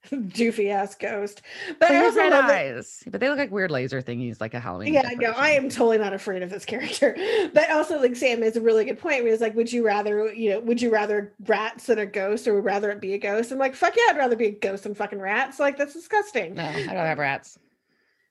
[0.12, 1.42] doofy ass ghost.
[1.80, 4.42] But They I also red love that- eyes, but they look like weird laser thingies,
[4.42, 4.94] like a Halloween.
[4.94, 7.16] Yeah, no, I am totally not afraid of this character.
[7.54, 9.24] But also, like Sam is a really good point.
[9.24, 12.48] Where he's like, "Would you rather, you know, would you rather rats than a ghost,
[12.48, 14.52] or would rather it be a ghost?" I'm like, "Fuck yeah, I'd rather be a
[14.52, 16.56] ghost than fucking rats." Like that's disgusting.
[16.56, 17.60] No, I don't have rats.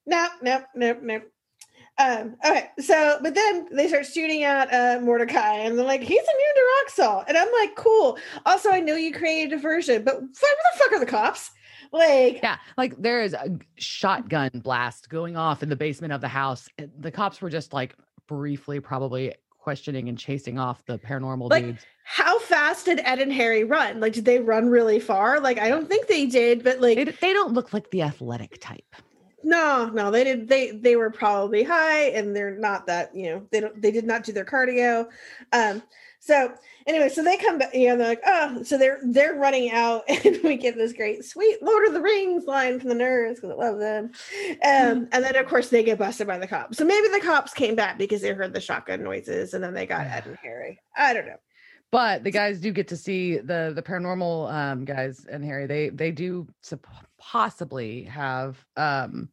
[0.07, 1.21] No, no, no, no.
[1.99, 6.09] Um, okay, so but then they start shooting at uh Mordecai and they're like, he's
[6.09, 7.25] immune to rock salt.
[7.29, 8.17] And I'm like, cool.
[8.47, 11.51] Also, I know you created a version, but where the fuck are the cops?
[11.93, 16.29] Like, Yeah, like there is a shotgun blast going off in the basement of the
[16.29, 16.69] house.
[16.99, 17.97] The cops were just like
[18.29, 21.85] briefly, probably questioning and chasing off the paranormal Like, dudes.
[22.05, 24.01] How fast did Ed and Harry run?
[24.01, 25.41] Like, did they run really far?
[25.41, 28.59] Like, I don't think they did, but like, They, they don't look like the athletic
[28.61, 28.95] type.
[29.43, 30.49] no, no, they did.
[30.49, 33.15] They they were probably high, and they're not that.
[33.15, 33.81] You know, they don't.
[33.83, 35.09] They did not do their cardio.
[35.53, 35.83] Um.
[36.23, 36.53] So
[36.87, 37.75] anyway, so they come back.
[37.75, 41.25] You know, they're like, oh, so they're they're running out, and we get this great
[41.25, 44.13] sweet Lord of the Rings line from the nerds because I love them.
[44.65, 45.09] Um.
[45.21, 46.79] And then of course they get busted by the cops.
[46.79, 49.87] So maybe the cops came back because they heard the shotgun noises, and then they
[49.87, 50.79] got Ed and Harry.
[50.97, 51.37] I don't know.
[51.91, 55.67] But the guys do get to see the the paranormal um, guys and Harry.
[55.67, 56.47] They they do
[57.19, 59.31] possibly have um,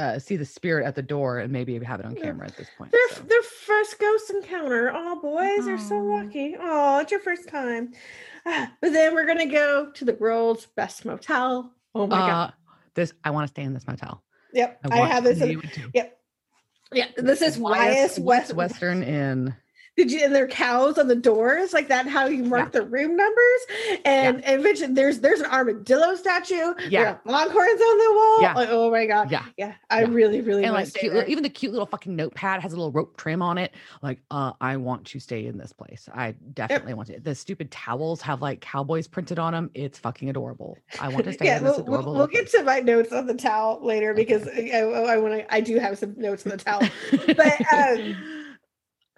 [0.00, 2.68] uh, see the spirit at the door and maybe have it on camera at this
[2.76, 2.92] point.
[2.92, 3.22] Their so.
[3.22, 4.90] their first ghost encounter.
[4.94, 6.56] Oh, boys they're so lucky.
[6.58, 7.92] Oh, it's your first time.
[8.44, 11.74] But then we're gonna go to the world's best motel.
[11.94, 12.48] Oh my god.
[12.48, 14.22] Uh, this I want to stay in this motel.
[14.54, 15.42] Yep, I, want have this.
[15.42, 15.62] In, you.
[16.92, 18.54] yeah, this is Wyeth West.
[18.54, 19.54] Western Inn.
[20.00, 20.20] Did you?
[20.24, 22.06] And their cows on the doors, like that.
[22.06, 23.60] How you mark the room numbers,
[24.06, 26.72] and and eventually there's there's an armadillo statue.
[26.88, 27.18] Yeah.
[27.26, 28.42] longhorns on the wall.
[28.42, 28.54] Yeah.
[28.54, 29.30] Like, oh my god.
[29.30, 29.44] Yeah.
[29.58, 30.08] Yeah, I Yeah.
[30.10, 33.18] really really and like cute, even the cute little fucking notepad has a little rope
[33.18, 33.74] trim on it.
[34.00, 36.08] Like, uh, I want to stay in this place.
[36.14, 37.20] I definitely want to.
[37.20, 39.70] The stupid towels have like cowboys printed on them.
[39.74, 40.78] It's fucking adorable.
[40.98, 42.14] I want to stay yeah, in this we'll, adorable.
[42.14, 45.54] we'll get to my notes on the towel later because I, I, want to.
[45.54, 46.80] I do have some notes on the towel.
[47.36, 48.16] but, um,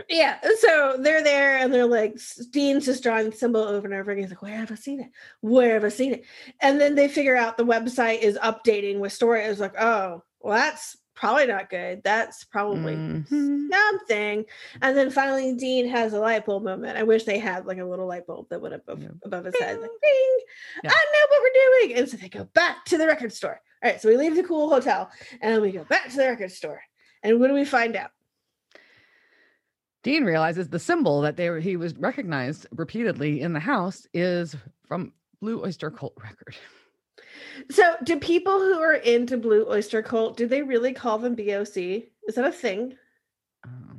[0.09, 2.19] Yeah, so they're there and they're like,
[2.51, 4.25] Dean's just drawing the symbol over and over again.
[4.25, 5.11] He's like, Where have I seen it?
[5.41, 6.25] Where have I seen it?
[6.61, 9.43] And then they figure out the website is updating with story.
[9.45, 12.03] It's like, Oh, well, that's probably not good.
[12.03, 13.69] That's probably Mhm.
[13.71, 14.45] something.
[14.81, 16.99] And then finally, Dean has a light bulb moment.
[16.99, 19.09] I wish they had like a little light bulb that went above, Yeah.
[19.25, 20.39] above his head, like, Ding,
[20.85, 20.91] Yeah.
[20.91, 21.99] I know what we're doing.
[21.99, 23.61] And so they go back to the record store.
[23.85, 26.51] All right, so we leave the cool hotel and we go back to the record
[26.53, 26.83] store.
[27.23, 28.11] And what do we find out?
[30.03, 34.57] Dean realizes the symbol that they were, he was recognized repeatedly in the house is
[34.87, 36.57] from Blue Oyster Cult record.
[37.71, 41.77] So, do people who are into Blue Oyster Cult do they really call them BOC?
[41.77, 42.97] Is that a thing?
[43.65, 43.93] Uh,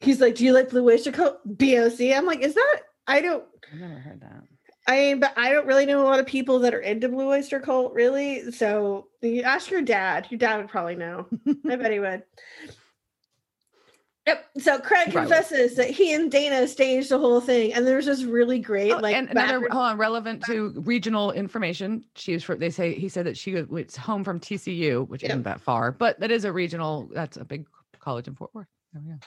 [0.00, 3.44] He's like, "Do you like Blue Oyster Cult BOC?" I'm like, "Is that?" I don't.
[3.72, 4.44] I've never heard that.
[4.86, 7.28] I mean, but I don't really know a lot of people that are into Blue
[7.28, 8.50] Oyster Cult, really.
[8.52, 10.26] So, you ask your dad.
[10.30, 11.26] Your dad would probably know.
[11.68, 12.22] I bet he would.
[14.28, 14.44] Yep.
[14.58, 18.58] So Craig confesses that he and Dana staged the whole thing, and there's this really
[18.58, 22.04] great Oh, like and another hold on, relevant to regional information.
[22.14, 22.58] She's from.
[22.58, 25.30] They say he said that she was home from TCU, which Yep.
[25.30, 27.08] isn't that far, but that is a regional.
[27.14, 27.66] That's a big
[28.00, 28.66] college in Fort Worth.
[28.92, 29.18] There we go.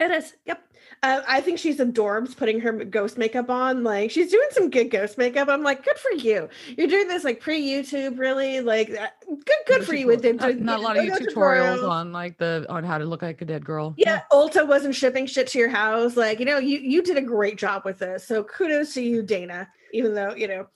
[0.00, 0.34] It is.
[0.46, 0.60] Yep.
[1.02, 3.84] Uh, I think she's adorbs putting her ghost makeup on.
[3.84, 5.48] Like she's doing some good ghost makeup.
[5.48, 6.48] I'm like, good for you.
[6.76, 8.60] You're doing this like pre YouTube, really.
[8.60, 11.88] Like uh, good, good for you with the not, not a lot of no tutorials
[11.88, 13.94] on like the on how to look like a dead girl.
[13.96, 16.16] Yeah, Ulta wasn't shipping shit to your house.
[16.16, 18.26] Like you know, you you did a great job with this.
[18.26, 19.68] So kudos to you, Dana.
[19.92, 20.66] Even though you know,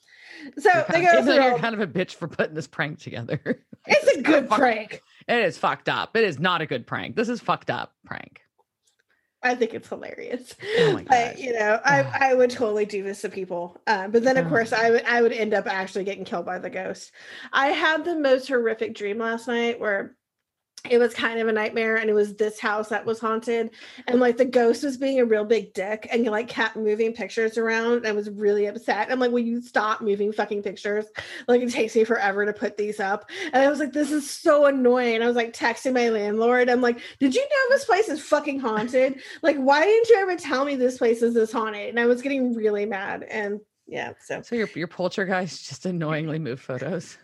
[0.59, 1.35] so You're they go through.
[1.35, 3.63] you're kind of a bitch for putting this prank together.
[3.87, 5.03] It's a good prank.
[5.27, 6.17] It is fucked up.
[6.17, 7.17] It is not a good prank.
[7.17, 8.43] This is fucked up prank.
[9.43, 10.55] I think it's hilarious.
[10.79, 13.81] Oh my But you know, I, I would totally do this to people.
[13.87, 16.59] Uh, but then of course I would I would end up actually getting killed by
[16.59, 17.13] the ghost.
[17.53, 20.17] I had the most horrific dream last night where
[20.89, 23.71] it was kind of a nightmare and it was this house that was haunted
[24.07, 27.59] and like the ghost was being a real big dick and like kept moving pictures
[27.59, 29.11] around and I was really upset.
[29.11, 31.07] I'm like, will you stop moving fucking pictures?
[31.47, 33.29] Like it takes me forever to put these up.
[33.53, 35.23] And I was like, this is so annoying.
[35.23, 36.69] I was like texting my landlord.
[36.69, 39.21] I'm like, did you know this place is fucking haunted?
[39.43, 41.89] Like, why didn't you ever tell me this place is this haunted?
[41.89, 43.25] And I was getting really mad.
[43.25, 47.17] And yeah, so So your your poltergeist just annoyingly moved photos.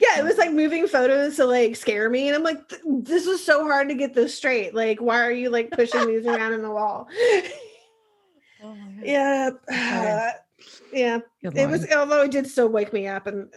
[0.00, 2.28] Yeah, it was like moving photos to like scare me.
[2.28, 4.74] And I'm like, this is so hard to get this straight.
[4.74, 7.08] Like, why are you like pushing these around in the wall?
[8.62, 9.50] Oh yeah.
[9.68, 10.30] Okay.
[10.92, 11.18] yeah.
[11.42, 13.26] Good It was, although it did still wake me up.
[13.26, 13.52] And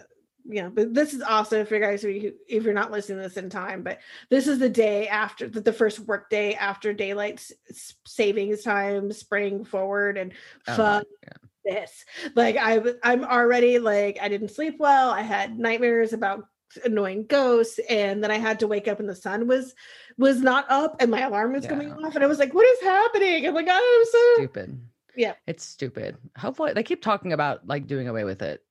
[0.46, 3.38] yeah, but this is also for you guys who, if you're not listening to this
[3.38, 4.00] in time, but
[4.30, 7.50] this is the day after the, first work day after daylight
[8.06, 10.18] savings time, spring forward.
[10.18, 10.34] And
[10.68, 11.49] Oh, fuck yeah.
[11.70, 12.06] This.
[12.36, 12.58] Like
[13.04, 15.10] I'm, already like I didn't sleep well.
[15.10, 16.46] I had nightmares about
[16.86, 19.74] annoying ghosts and then I had to wake up and the sun was
[20.18, 22.82] was not up and my alarm was going off and I was like what is
[22.82, 23.48] happening?
[23.48, 24.80] I'm like oh, I'm so stupid.
[25.16, 25.34] Yeah.
[25.48, 26.18] It's stupid.
[26.38, 28.64] Hopefully they keep talking about like doing away with it.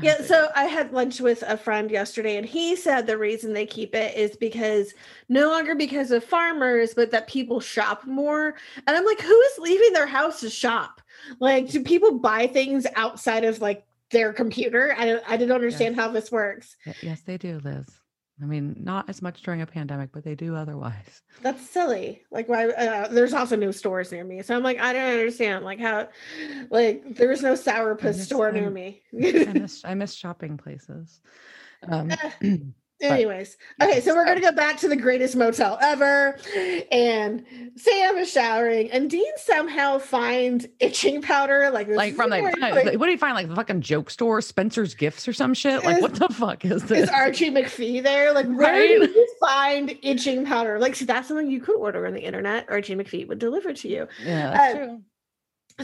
[0.00, 3.66] Yeah, so I had lunch with a friend yesterday, and he said the reason they
[3.66, 4.92] keep it is because
[5.28, 8.54] no longer because of farmers, but that people shop more.
[8.86, 11.00] And I'm like, who is leaving their house to shop?
[11.40, 14.94] Like, do people buy things outside of like their computer?
[14.96, 16.76] I don't, I didn't understand how this works.
[17.02, 17.86] Yes, they do, Liz.
[18.40, 21.22] I mean, not as much during a pandemic, but they do otherwise.
[21.42, 22.22] That's silly.
[22.30, 22.68] Like, why?
[22.68, 25.64] Uh, there's also no stores near me, so I'm like, I don't understand.
[25.64, 26.08] Like, how?
[26.70, 29.02] Like, there's no sourpuss miss, store near me.
[29.12, 31.20] I miss I miss shopping places.
[31.88, 32.12] Um,
[33.00, 36.36] Anyways, okay, so we're gonna go back to the greatest motel ever,
[36.90, 37.44] and
[37.76, 43.06] Sam is showering, and Dean somehow finds itching powder, like like from like, like, what
[43.06, 45.84] do you find like the fucking joke store, Spencer's Gifts or some shit?
[45.84, 47.04] Like, is, what the fuck is this?
[47.04, 48.32] Is Archie McPhee there?
[48.32, 48.88] Like, where right?
[48.88, 50.80] do you find itching powder?
[50.80, 52.66] Like, see, that's something you could order on the internet.
[52.68, 54.08] Archie McPhee would deliver to you.
[54.24, 55.02] Yeah, that's uh, true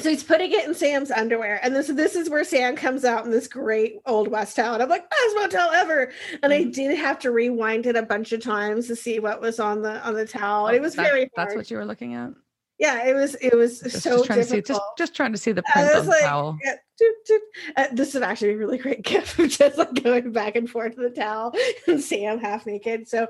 [0.01, 3.24] so he's putting it in Sam's underwear, and this this is where Sam comes out
[3.24, 4.74] in this great old west town.
[4.74, 6.70] And I'm like best motel ever, and I mm-hmm.
[6.70, 10.05] did have to rewind it a bunch of times to see what was on the
[10.05, 10.66] on the towel.
[10.66, 11.30] Oh, it was that, very.
[11.36, 11.49] Hard.
[11.49, 12.32] That's what you were looking at.
[12.78, 13.36] Yeah, it was.
[13.36, 14.66] It was just, so just trying difficult.
[14.66, 16.59] To see, just just trying to see the print on the towel.
[16.64, 17.38] Yeah, doop, doop.
[17.76, 20.97] Uh, this is actually a really great gift of just like going back and forth
[20.97, 21.55] to the towel
[21.86, 23.09] and Sam half naked.
[23.09, 23.28] So,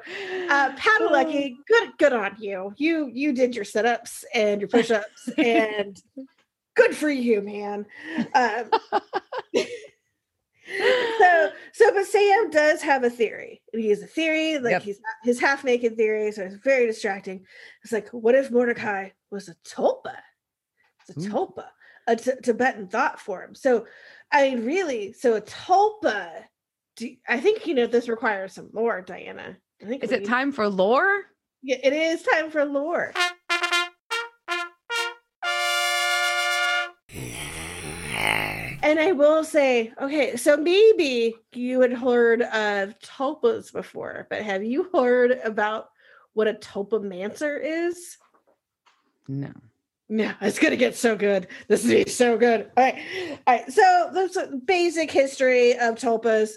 [0.49, 2.73] uh, Padalecki, good good on you.
[2.79, 6.01] You you did your sit ups and your push ups and
[6.75, 7.87] good for you, man.
[8.35, 8.71] Um,
[11.19, 13.63] so, so, but Sam does have a theory.
[13.73, 14.83] He has a theory, like yep.
[14.83, 17.45] he's his half naked theory, so it's very distracting.
[17.83, 20.17] It's like, what if Mordecai was a tulpa?
[21.07, 21.67] It's a tulpa,
[22.07, 23.55] a t- Tibetan thought form.
[23.55, 23.87] So,
[24.33, 26.31] I mean, really, so a tulpa.
[26.97, 29.57] Do, I think you know this requires some lore, Diana.
[29.83, 31.23] I think is it time for lore?
[31.63, 33.13] Yeah, it is time for lore.
[38.95, 44.63] And I will say, okay, so maybe you had heard of tulpas before, but have
[44.63, 45.89] you heard about
[46.33, 48.19] what a tulpamancer is?
[49.27, 49.51] No.
[50.09, 51.49] No, it's gonna get so good.
[51.67, 52.71] This is be so good.
[52.77, 53.03] All right.
[53.49, 53.73] All right.
[53.73, 56.51] So the basic history of tulpas.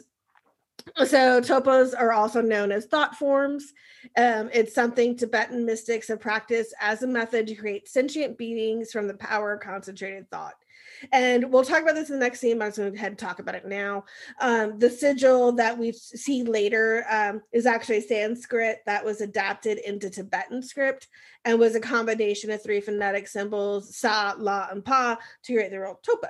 [1.08, 3.74] So tulpas are also known as thought forms.
[4.16, 9.08] Um, it's something Tibetan mystics have practiced as a method to create sentient beings from
[9.08, 10.54] the power of concentrated thought.
[11.12, 13.12] And we'll talk about this in the next scene, but I'm going to go ahead
[13.12, 14.06] and talk about it now.
[14.42, 20.10] Um, the sigil that we see later um, is actually Sanskrit that was adapted into
[20.10, 21.08] Tibetan script
[21.46, 25.78] and was a combination of three phonetic symbols, Sa, La, and Pa, to create the
[25.78, 26.30] word Topa.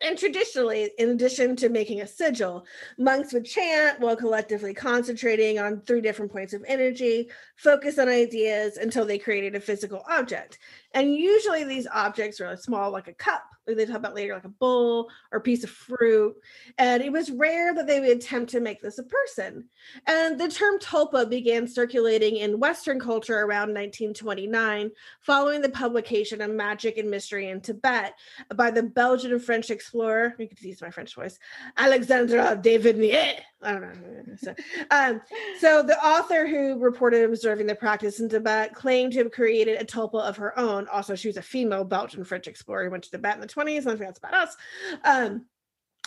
[0.00, 2.66] And traditionally, in addition to making a sigil,
[2.98, 8.76] monks would chant while collectively concentrating on three different points of energy, focus on ideas
[8.76, 10.58] until they created a physical object.
[10.94, 14.44] And usually these objects are small, like a cup, like they talk about later, like
[14.44, 16.34] a bowl or a piece of fruit.
[16.78, 19.68] And it was rare that they would attempt to make this a person.
[20.06, 26.50] And the term tulpa began circulating in Western culture around 1929, following the publication of
[26.50, 28.14] Magic and Mystery in Tibet
[28.54, 31.38] by the Belgian and French explorer, you can use my French voice,
[31.76, 33.40] Alexandre de Vigny.
[33.62, 34.36] I don't know.
[34.36, 34.54] So,
[34.90, 35.20] um,
[35.58, 39.84] so the author who reported observing the practice in Tibet claimed to have created a
[39.84, 40.86] tulpa of her own.
[40.88, 43.78] Also, she was a female Belgian French explorer who went to Tibet in the 20s.
[43.78, 44.56] I think that's about us.
[45.04, 45.46] Um,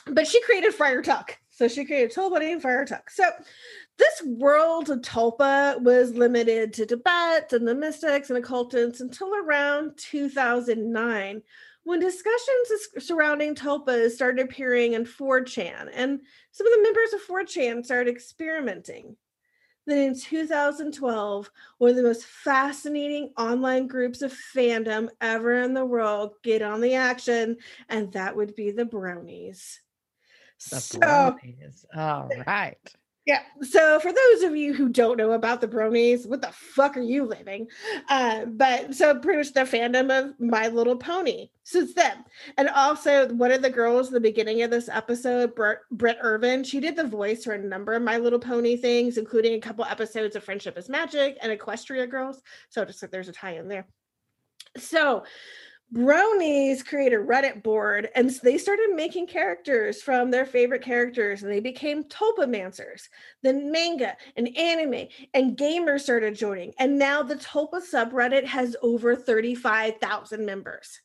[0.07, 1.37] but she created Friar Tuck.
[1.49, 3.09] So she created Tulpa named Friar Tuck.
[3.09, 3.23] So
[3.97, 9.97] this world of Tulpa was limited to Tibet and the mystics and occultants until around
[9.97, 11.41] 2009
[11.83, 16.21] when discussions surrounding tulpas started appearing in 4chan, and
[16.51, 19.15] some of the members of 4chan started experimenting.
[19.87, 25.85] Then in 2012, one of the most fascinating online groups of fandom ever in the
[25.85, 27.57] world get on the action,
[27.89, 29.81] and that would be the brownies.
[30.69, 31.85] The so, bronies.
[31.95, 32.77] All right.
[33.25, 33.41] Yeah.
[33.61, 37.01] So for those of you who don't know about the bronies, what the fuck are
[37.01, 37.67] you living?
[38.09, 42.25] Uh, but so pretty much the fandom of My Little Pony since then.
[42.57, 45.53] And also one of the girls the beginning of this episode,
[45.91, 49.53] Britt Irvin, she did the voice for a number of My Little Pony things, including
[49.53, 52.41] a couple episodes of Friendship is Magic and Equestria Girls.
[52.69, 53.87] So just like there's a tie in there.
[54.77, 55.25] So
[55.93, 61.51] bronies create a reddit board and they started making characters from their favorite characters and
[61.51, 63.09] they became tulpamancers
[63.43, 69.15] then manga and anime and gamers started joining and now the tulpa subreddit has over
[69.15, 71.01] 35000 members.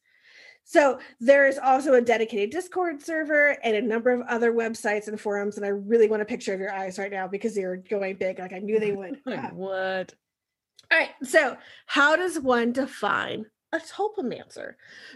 [0.65, 5.21] So there is also a dedicated discord server and a number of other websites and
[5.21, 8.17] forums and i really want a picture of your eyes right now because they're going
[8.17, 9.21] big like i knew they would.
[9.53, 10.15] What?
[10.91, 11.57] All right so
[11.87, 14.75] how does one define a tulpamancer.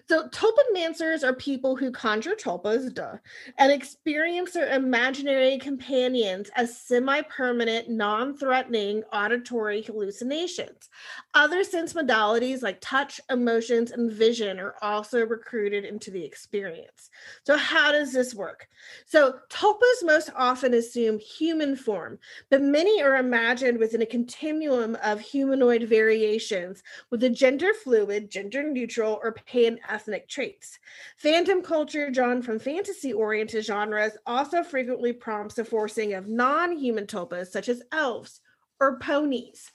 [0.09, 3.16] So tulpamancers are people who conjure tulpas, duh,
[3.59, 10.90] and experience their imaginary companions as semi-permanent, non-threatening auditory hallucinations.
[11.34, 17.11] Other sense modalities like touch, emotions, and vision are also recruited into the experience.
[17.44, 18.68] So how does this work?
[19.07, 22.18] So tulpas most often assume human form,
[22.51, 28.70] but many are imagined within a continuum of humanoid variations with a gender fluid, gender
[28.70, 30.78] neutral or pan ethnic traits.
[31.16, 37.07] Phantom culture, drawn from fantasy oriented genres, also frequently prompts the forcing of non human
[37.07, 38.41] tulpas such as elves
[38.78, 39.70] or ponies.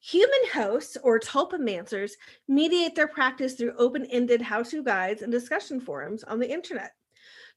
[0.00, 2.12] Human hosts or tulpamancers
[2.46, 6.95] mediate their practice through open ended how to guides and discussion forums on the internet.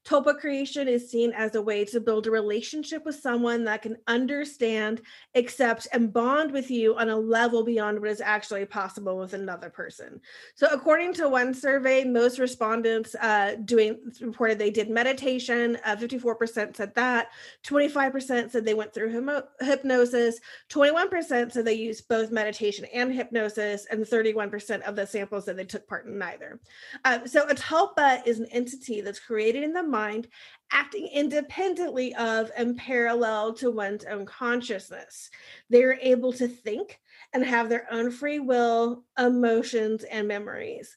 [0.04, 3.96] Tulpa creation is seen as a way to build a relationship with someone that can
[4.06, 5.02] understand,
[5.34, 9.68] accept, and bond with you on a level beyond what is actually possible with another
[9.68, 10.20] person.
[10.54, 15.76] So, according to one survey, most respondents uh, doing reported they did meditation.
[15.84, 17.28] Uh, 54% said that.
[17.64, 20.40] 25% said they went through hypnosis.
[20.70, 25.64] 21% said they used both meditation and hypnosis, and 31% of the samples said they
[25.64, 26.58] took part in neither.
[27.04, 30.28] Uh, so, a tulpa is an entity that's created in the mind
[30.72, 35.30] acting independently of and parallel to one's own consciousness.
[35.68, 37.00] They are able to think
[37.32, 40.96] and have their own free will, emotions, and memories.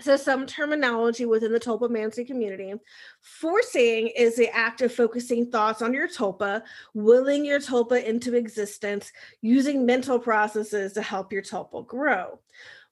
[0.00, 2.74] So, some terminology within the tulpamancy community.
[3.20, 6.62] Forcing is the act of focusing thoughts on your tulpa,
[6.94, 12.40] willing your tulpa into existence, using mental processes to help your tulpa grow.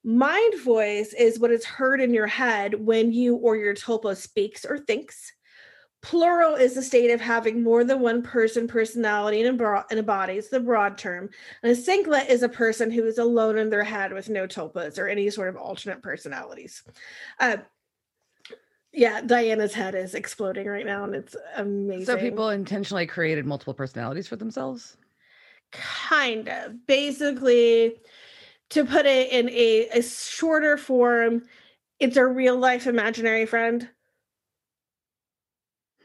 [0.04, 4.64] Mind voice is what is heard in your head when you or your tulpa speaks
[4.64, 5.32] or thinks.
[6.02, 9.98] Plural is the state of having more than one person personality in a, bro- in
[9.98, 10.34] a body.
[10.34, 11.30] It's the broad term.
[11.62, 14.98] And a singlet is a person who is alone in their head with no tulpas
[14.98, 16.82] or any sort of alternate personalities.
[17.38, 17.58] Uh,
[18.92, 22.04] yeah, Diana's head is exploding right now, and it's amazing.
[22.04, 24.96] So people intentionally created multiple personalities for themselves?
[25.70, 26.86] Kind of.
[26.86, 27.96] Basically,
[28.72, 31.42] to put it in a, a shorter form,
[32.00, 33.88] it's a real life imaginary friend.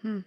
[0.02, 0.20] Hmm.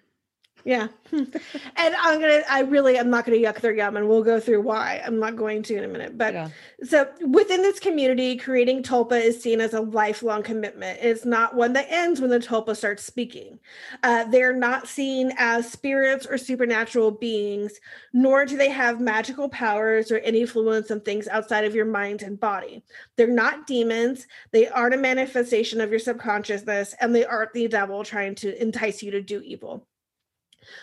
[0.64, 0.88] Yeah.
[1.12, 1.32] and
[1.76, 4.38] I'm going to, I really, I'm not going to yuck their yum and we'll go
[4.38, 5.02] through why.
[5.04, 6.18] I'm not going to in a minute.
[6.18, 6.48] But yeah.
[6.82, 10.98] so within this community, creating Tulpa is seen as a lifelong commitment.
[11.02, 13.58] It's not one that ends when the Tulpa starts speaking.
[14.02, 17.72] Uh, they're not seen as spirits or supernatural beings,
[18.12, 22.22] nor do they have magical powers or any influence on things outside of your mind
[22.22, 22.82] and body.
[23.16, 24.26] They're not demons.
[24.50, 29.02] They aren't a manifestation of your subconsciousness, and they aren't the devil trying to entice
[29.02, 29.86] you to do evil.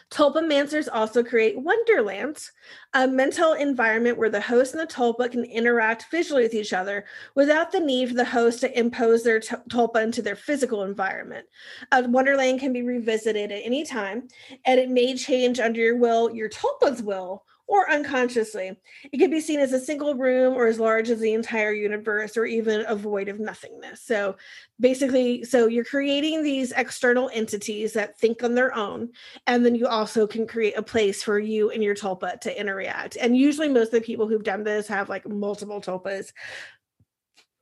[0.10, 2.52] Tulpamancers also create wonderlands,
[2.94, 7.06] a mental environment where the host and the tulpa can interact visually with each other
[7.36, 11.46] without the need for the host to impose their t- tulpa into their physical environment.
[11.92, 14.28] A wonderland can be revisited at any time,
[14.66, 18.72] and it may change under your will, your tulpa's will, or unconsciously.
[19.12, 22.38] It can be seen as a single room or as large as the entire universe
[22.38, 24.02] or even a void of nothingness.
[24.02, 24.38] So
[24.80, 29.10] basically, so you're creating these external entities that think on their own.
[29.48, 33.18] And then you also can create a place for you and your tulpa to interact.
[33.18, 36.32] And usually, most of the people who've done this have like multiple tulpas.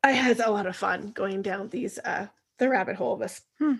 [0.03, 2.28] I had a lot of fun going down these, uh,
[2.60, 3.41] the rabbit hole of this.
[3.58, 3.74] Hmm.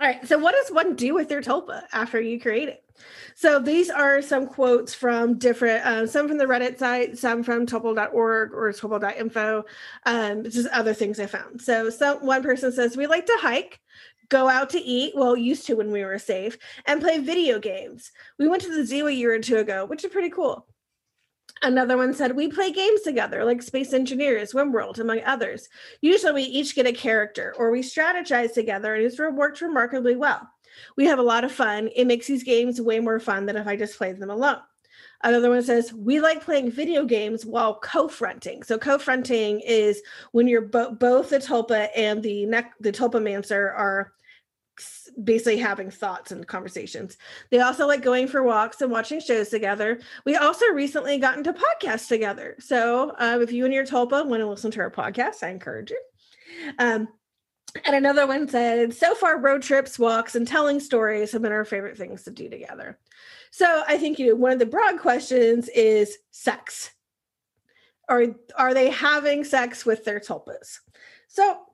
[0.00, 0.26] All right.
[0.28, 2.85] So, what does one do with their tulpa after you create it?
[3.34, 7.66] So, these are some quotes from different, uh, some from the Reddit site, some from
[7.66, 9.64] tulpa.org or tulpa.info,
[10.06, 11.60] um, just other things I found.
[11.60, 11.90] So,
[12.20, 13.80] one person says, We like to hike,
[14.28, 18.10] go out to eat, well, used to when we were safe, and play video games.
[18.38, 20.66] We went to the zoo a year or two ago, which is pretty cool.
[21.62, 25.68] Another one said, We play games together, like Space Engineers, World, among others.
[26.02, 30.48] Usually we each get a character or we strategize together, and it's worked remarkably well.
[30.96, 31.90] We have a lot of fun.
[31.94, 34.58] It makes these games way more fun than if I just played them alone.
[35.22, 38.62] Another one says, We like playing video games while co fronting.
[38.62, 40.02] So, co fronting is
[40.32, 44.12] when you're bo- both the Tulpa and the, ne- the Tulpamancer are
[45.22, 47.16] basically having thoughts and conversations.
[47.50, 50.00] They also like going for walks and watching shows together.
[50.24, 52.56] We also recently got into podcasts together.
[52.58, 55.90] So um, if you and your Tulpa want to listen to our podcast, I encourage
[55.90, 56.00] you.
[56.78, 57.08] Um,
[57.84, 61.64] and another one said, so far, road trips, walks, and telling stories have been our
[61.64, 62.98] favorite things to do together.
[63.50, 66.92] So I think you know, one of the broad questions is sex.
[68.08, 70.78] Are, are they having sex with their tulpas?
[71.28, 71.65] So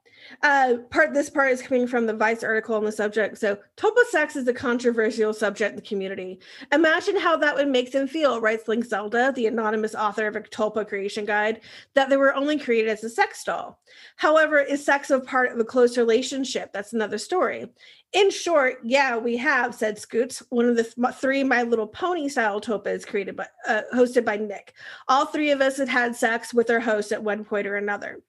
[0.42, 3.38] Uh, part this part is coming from the Vice article on the subject.
[3.38, 6.40] So, Tulpa sex is a controversial subject in the community.
[6.72, 10.40] Imagine how that would make them feel, writes Link Zelda, the anonymous author of a
[10.40, 11.60] Tulpa creation guide,
[11.94, 13.80] that they were only created as a sex doll.
[14.16, 16.72] However, is sex a part of a close relationship?
[16.72, 17.66] That's another story.
[18.12, 22.28] In short, yeah, we have, said Scoots, one of the th- three My Little Pony
[22.28, 24.74] style Tulpas created by, uh, hosted by Nick.
[25.08, 28.20] All three of us had had sex with our host at one point or another.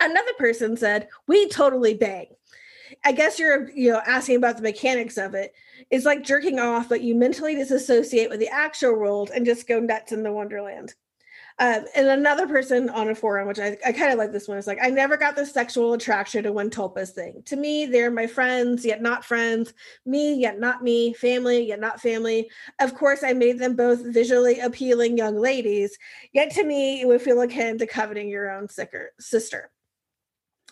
[0.00, 2.26] Another person said, "We totally bang."
[3.04, 5.52] I guess you're, you know, asking about the mechanics of it.
[5.90, 9.80] It's like jerking off, but you mentally disassociate with the actual world and just go
[9.80, 10.94] nuts in the wonderland.
[11.60, 14.58] Um, and another person on a forum, which I, I kind of like this one,
[14.58, 17.42] is like, I never got the sexual attraction to one Tulpas thing.
[17.46, 19.72] To me, they're my friends, yet not friends,
[20.04, 22.50] me, yet not me, family, yet not family.
[22.80, 25.96] Of course, I made them both visually appealing young ladies,
[26.32, 29.70] yet to me, it would feel akin to coveting your own sicker, sister.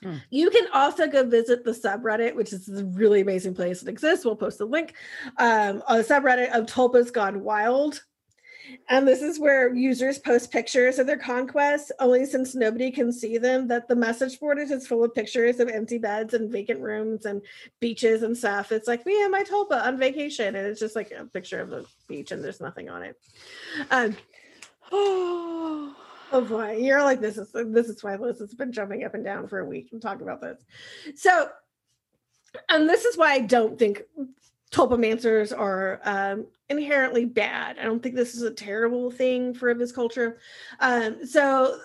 [0.03, 0.17] Hmm.
[0.31, 4.25] You can also go visit the subreddit, which is a really amazing place that exists.
[4.25, 4.95] We'll post the link
[5.37, 8.03] um, on the subreddit of Tulpas Gone Wild.
[8.89, 13.39] And this is where users post pictures of their conquests, only since nobody can see
[13.39, 16.81] them, that the message board is just full of pictures of empty beds and vacant
[16.81, 17.43] rooms and
[17.81, 18.73] beaches and stuff.
[18.73, 20.55] It's like, me and my tulpa on vacation.
[20.55, 23.17] And it's just like a picture of the beach and there's nothing on it.
[23.91, 24.17] Um,
[24.93, 25.97] oh,
[26.33, 29.25] oh boy, you're like, this is this is why Liz has been jumping up and
[29.25, 30.65] down for a week and talking about this.
[31.17, 31.49] So
[32.69, 34.03] and this is why I don't think
[34.73, 37.79] tulpamancers are um, inherently bad.
[37.79, 40.39] I don't think this is a terrible thing for this culture.
[40.81, 41.79] Um, so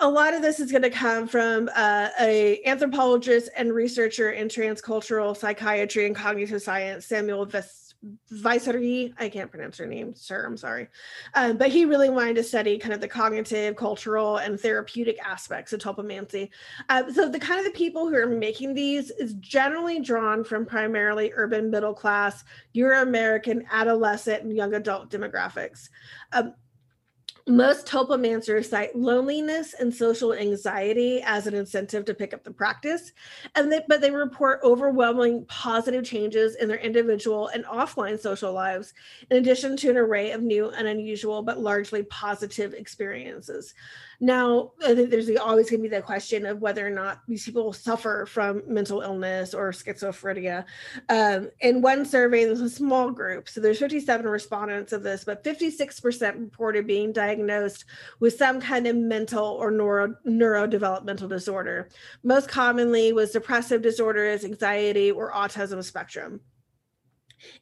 [0.00, 4.48] a lot of this is going to come from uh, a anthropologist and researcher in
[4.48, 7.81] transcultural psychiatry and cognitive science, Samuel Ves-
[8.30, 10.88] Vicery, I can't pronounce her name, sir, I'm sorry.
[11.34, 15.72] Um, but he really wanted to study kind of the cognitive, cultural, and therapeutic aspects
[15.72, 16.50] of tulpamancy.
[16.88, 20.66] Uh, so the kind of the people who are making these is generally drawn from
[20.66, 22.42] primarily urban middle class,
[22.72, 25.88] Euro-American, adolescent, and young adult demographics.
[26.32, 26.54] Um,
[27.48, 33.12] most tulpamancers cite loneliness and social anxiety as an incentive to pick up the practice,
[33.54, 38.94] and they, but they report overwhelming positive changes in their individual and offline social lives,
[39.30, 43.74] in addition to an array of new and unusual but largely positive experiences.
[44.24, 47.44] Now, I think there's always going to be the question of whether or not these
[47.44, 50.64] people suffer from mental illness or schizophrenia.
[51.08, 55.42] Um, in one survey, there's a small group, so there's 57 respondents of this, but
[55.42, 57.84] 56% reported being diagnosed
[58.20, 61.88] with some kind of mental or neuro neurodevelopmental disorder.
[62.22, 66.40] Most commonly was depressive disorders, anxiety, or autism spectrum.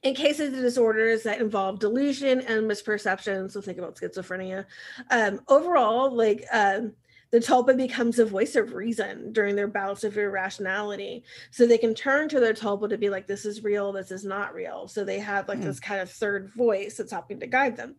[0.03, 4.64] In cases of disorders that involve delusion and misperception, so think about schizophrenia,
[5.11, 6.93] um, overall, like um,
[7.31, 11.22] the tulpa becomes a voice of reason during their bouts of irrationality.
[11.51, 14.24] So they can turn to their tulpa to be like, this is real, this is
[14.24, 14.89] not real.
[14.89, 15.64] So they have like mm.
[15.64, 17.95] this kind of third voice that's helping to guide them.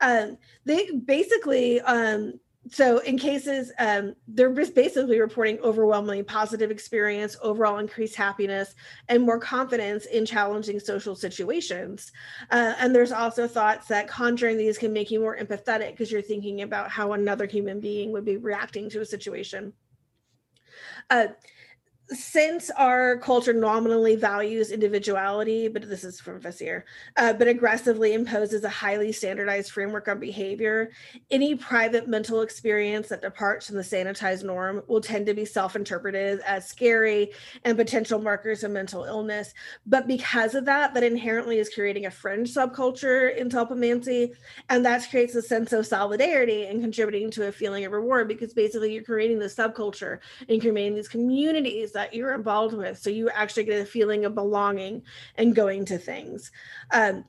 [0.00, 2.38] Um, they basically um,
[2.70, 8.74] so in cases um, they're basically reporting overwhelmingly positive experience overall increased happiness
[9.08, 12.12] and more confidence in challenging social situations.
[12.50, 16.22] Uh, and there's also thoughts that conjuring these can make you more empathetic because you're
[16.22, 19.72] thinking about how another human being would be reacting to a situation.
[21.10, 21.28] Uh,
[22.10, 26.82] since our culture nominally values individuality, but this is from Veissière,
[27.16, 30.90] uh, but aggressively imposes a highly standardized framework on behavior,
[31.32, 35.74] any private mental experience that departs from the sanitized norm will tend to be self
[35.74, 37.32] interpreted as scary
[37.64, 39.52] and potential markers of mental illness.
[39.84, 44.30] But because of that, that inherently is creating a fringe subculture in tulpamancy,
[44.68, 48.54] and that creates a sense of solidarity and contributing to a feeling of reward because
[48.54, 52.98] basically you're creating this subculture and creating these communities that you're involved with.
[52.98, 55.02] So you actually get a feeling of belonging
[55.36, 56.52] and going to things.
[56.92, 57.24] Um,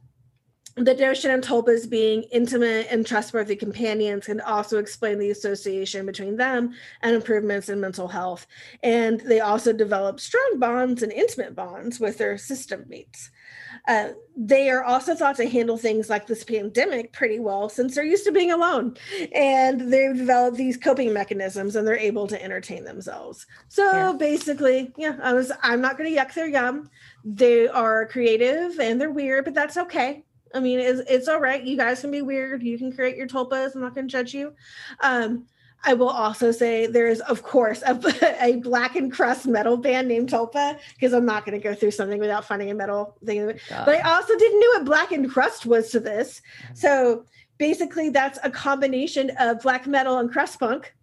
[0.75, 6.35] the notion of tulpas being intimate and trustworthy companions can also explain the association between
[6.35, 8.45] them and improvements in mental health.
[8.83, 13.31] And they also develop strong bonds and intimate bonds with their system mates.
[13.87, 18.03] Uh, they are also thought to handle things like this pandemic pretty well since they're
[18.03, 18.95] used to being alone.
[19.33, 23.47] And they've developed these coping mechanisms and they're able to entertain themselves.
[23.69, 24.13] So yeah.
[24.13, 26.89] basically yeah i was i'm not going to yuck their yum.
[27.23, 30.23] They are creative and they're weird but that's okay.
[30.53, 31.63] I mean it's, it's all right.
[31.63, 32.63] You guys can be weird.
[32.63, 33.75] You can create your tulpas.
[33.75, 34.53] I'm not going to judge you.
[35.01, 35.45] Um,
[35.87, 37.97] I will also say there is, of course, a,
[38.41, 42.19] a blackened crust metal band named Tulpa because I'm not going to go through something
[42.19, 43.57] without finding a metal thing.
[43.69, 46.41] But I also didn't know what blackened crust was to this.
[46.63, 46.75] Mm-hmm.
[46.75, 47.25] So
[47.57, 50.93] basically, that's a combination of black metal and crust punk.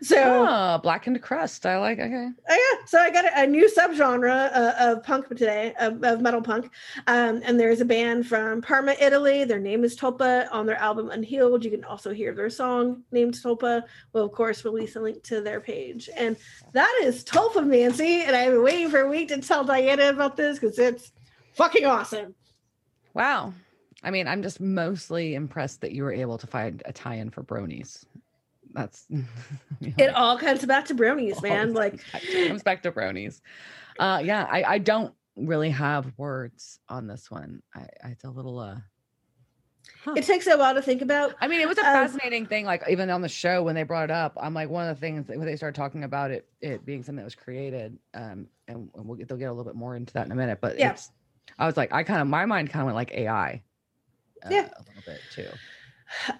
[0.00, 1.66] So oh, blackened crust.
[1.66, 1.98] I like.
[1.98, 2.28] Okay.
[2.48, 2.86] Oh yeah.
[2.86, 6.70] So I got a, a new subgenre uh, of punk today, of, of metal punk.
[7.06, 9.44] Um, and there's a band from Parma, Italy.
[9.44, 10.48] Their name is Tulpa.
[10.52, 13.82] On their album Unhealed, you can also hear their song named Tulpa.
[14.12, 16.08] We'll of course release a link to their page.
[16.16, 16.36] And
[16.72, 18.22] that is Tulpa Mancy.
[18.22, 21.12] And I've been waiting for a week to tell Diana about this because it's
[21.54, 22.34] fucking awesome.
[23.14, 23.54] Wow.
[24.02, 27.42] I mean, I'm just mostly impressed that you were able to find a tie-in for
[27.42, 28.04] bronies.
[28.76, 29.24] That's you
[29.80, 31.72] know, it all comes back to bronies, man.
[31.72, 32.00] Like
[32.46, 33.40] comes back to bronies.
[33.98, 37.62] Uh yeah, I, I don't really have words on this one.
[37.74, 38.76] I, I it's a little uh
[40.04, 40.14] Huh.
[40.16, 41.34] It takes a while to think about.
[41.40, 42.64] I mean, it was a um, fascinating thing.
[42.64, 45.00] Like even on the show when they brought it up, I'm like one of the
[45.00, 47.98] things when they started talking about it, it being something that was created.
[48.14, 50.36] Um, and, and we'll get, they'll get a little bit more into that in a
[50.36, 50.58] minute.
[50.60, 50.96] But yeah.
[51.58, 53.62] I was like, I kind of my mind kind of went like AI
[54.44, 54.68] uh, yeah.
[54.76, 55.48] a little bit too.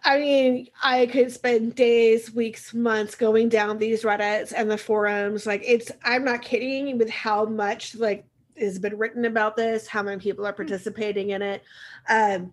[0.05, 5.47] I mean, I could spend days, weeks, months going down these Reddits and the forums.
[5.47, 8.25] Like, it's, I'm not kidding with how much, like,
[8.59, 10.57] has been written about this, how many people are hmm.
[10.57, 11.63] participating in it.
[12.09, 12.53] Um,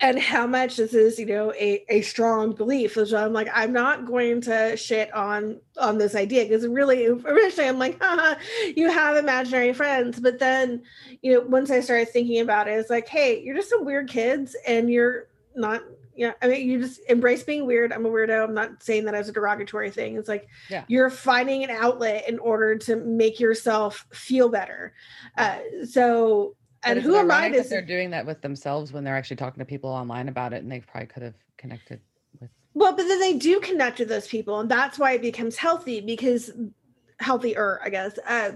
[0.00, 3.72] and how much this is you know a, a strong belief so i'm like i'm
[3.72, 8.38] not going to shit on on this idea because really originally i'm like Haha,
[8.76, 10.82] you have imaginary friends but then
[11.22, 14.08] you know once i started thinking about it it's like hey you're just some weird
[14.08, 15.82] kids and you're not
[16.26, 17.92] know, I mean, you just embrace being weird.
[17.92, 18.44] I'm a weirdo.
[18.44, 20.16] I'm not saying that as a derogatory thing.
[20.16, 20.84] It's like yeah.
[20.88, 24.92] you're finding an outlet in order to make yourself feel better.
[25.36, 29.36] Uh, so and who am I to they're doing that with themselves when they're actually
[29.36, 32.00] talking to people online about it and they probably could have connected
[32.40, 35.56] with well but then they do connect with those people and that's why it becomes
[35.56, 36.50] healthy because
[37.18, 38.52] healthier i guess uh,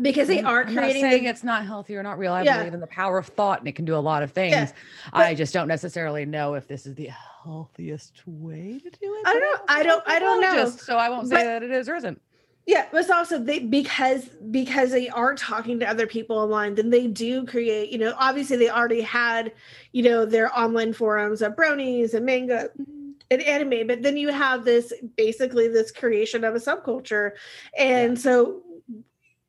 [0.00, 2.32] because they are I'm creating saying the, it's not healthy or not real.
[2.32, 2.58] I yeah.
[2.58, 4.52] believe in the power of thought and it can do a lot of things.
[4.54, 4.72] Yeah.
[5.12, 7.10] i just don't necessarily know if this is the
[7.44, 9.64] healthiest way to do it i don't know.
[9.68, 10.68] I don't i don't know.
[10.68, 12.20] so i won't say but, that it is or isn't.
[12.66, 16.90] Yeah but it's also they because because they are talking to other people online then
[16.90, 19.52] they do create you know obviously they already had
[19.90, 23.10] you know their online forums of bronies and manga mm-hmm.
[23.32, 27.32] and anime but then you have this basically this creation of a subculture.
[27.76, 28.22] And yeah.
[28.22, 28.62] so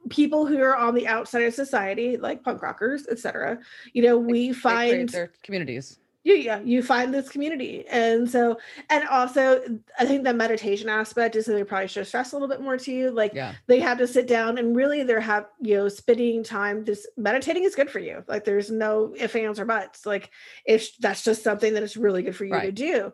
[0.10, 3.58] people who are on the outside of society like punk rockers etc
[3.94, 7.86] you know we they, find they their communities yeah, yeah, you find this community.
[7.90, 8.58] And so,
[8.90, 9.62] and also,
[10.00, 12.92] I think the meditation aspect is something probably should stress a little bit more to
[12.94, 13.12] you.
[13.12, 13.56] Like, yeah.
[13.68, 16.86] they have to sit down and really they're have, you know, spending time.
[16.86, 18.24] This meditating is good for you.
[18.28, 20.06] Like, there's no ifs, ands, or buts.
[20.06, 20.32] Like,
[20.66, 22.64] if that's just something that is really good for you right.
[22.64, 23.14] to do.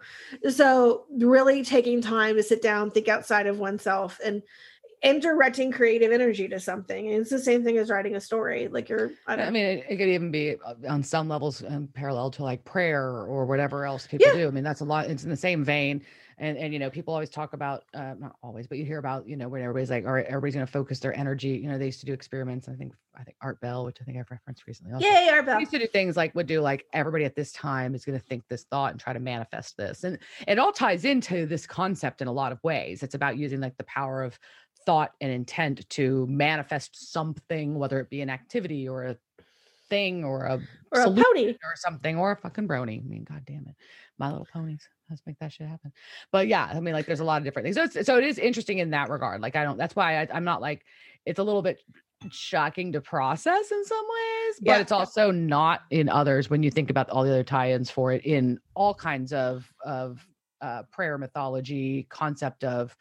[0.52, 4.44] So, really taking time to sit down, think outside of oneself, and
[5.02, 7.08] and directing creative energy to something.
[7.08, 8.68] And it's the same thing as writing a story.
[8.68, 11.88] Like you're, I, I mean, it, it, could even be uh, on some levels um,
[11.94, 14.34] parallel to like prayer or whatever else people yeah.
[14.34, 14.48] do.
[14.48, 15.10] I mean, that's a lot.
[15.10, 16.04] It's in the same vein.
[16.42, 19.28] And and you know, people always talk about uh, not always, but you hear about
[19.28, 21.50] you know when everybody's like, all right, everybody's going to focus their energy.
[21.50, 22.70] You know, they used to do experiments.
[22.70, 24.94] I think I think Art Bell, which I think I've referenced recently.
[24.94, 27.52] Also, yeah, Art Bell used to do things like would do like everybody at this
[27.52, 30.72] time is going to think this thought and try to manifest this, and it all
[30.72, 33.04] ties into this concept in a lot of ways.
[33.04, 34.40] It's about using like the power of
[34.90, 39.18] thought and intent to manifest something, whether it be an activity or a
[39.88, 40.60] thing or a
[40.92, 43.00] or a pony or something or a fucking brony.
[43.00, 43.76] I mean, god damn it,
[44.18, 44.90] My Little Ponies.
[45.08, 45.92] Let's make that shit happen.
[46.32, 47.76] But yeah, I mean, like, there's a lot of different things.
[47.76, 49.42] So it's, so it is interesting in that regard.
[49.42, 49.78] Like, I don't.
[49.78, 50.84] That's why I, I'm not like.
[51.28, 51.78] It's a little bit
[52.32, 54.80] shocking to process in some ways, but yeah.
[54.80, 58.26] it's also not in others when you think about all the other tie-ins for it
[58.26, 60.26] in all kinds of of
[60.62, 62.96] uh, prayer mythology, concept of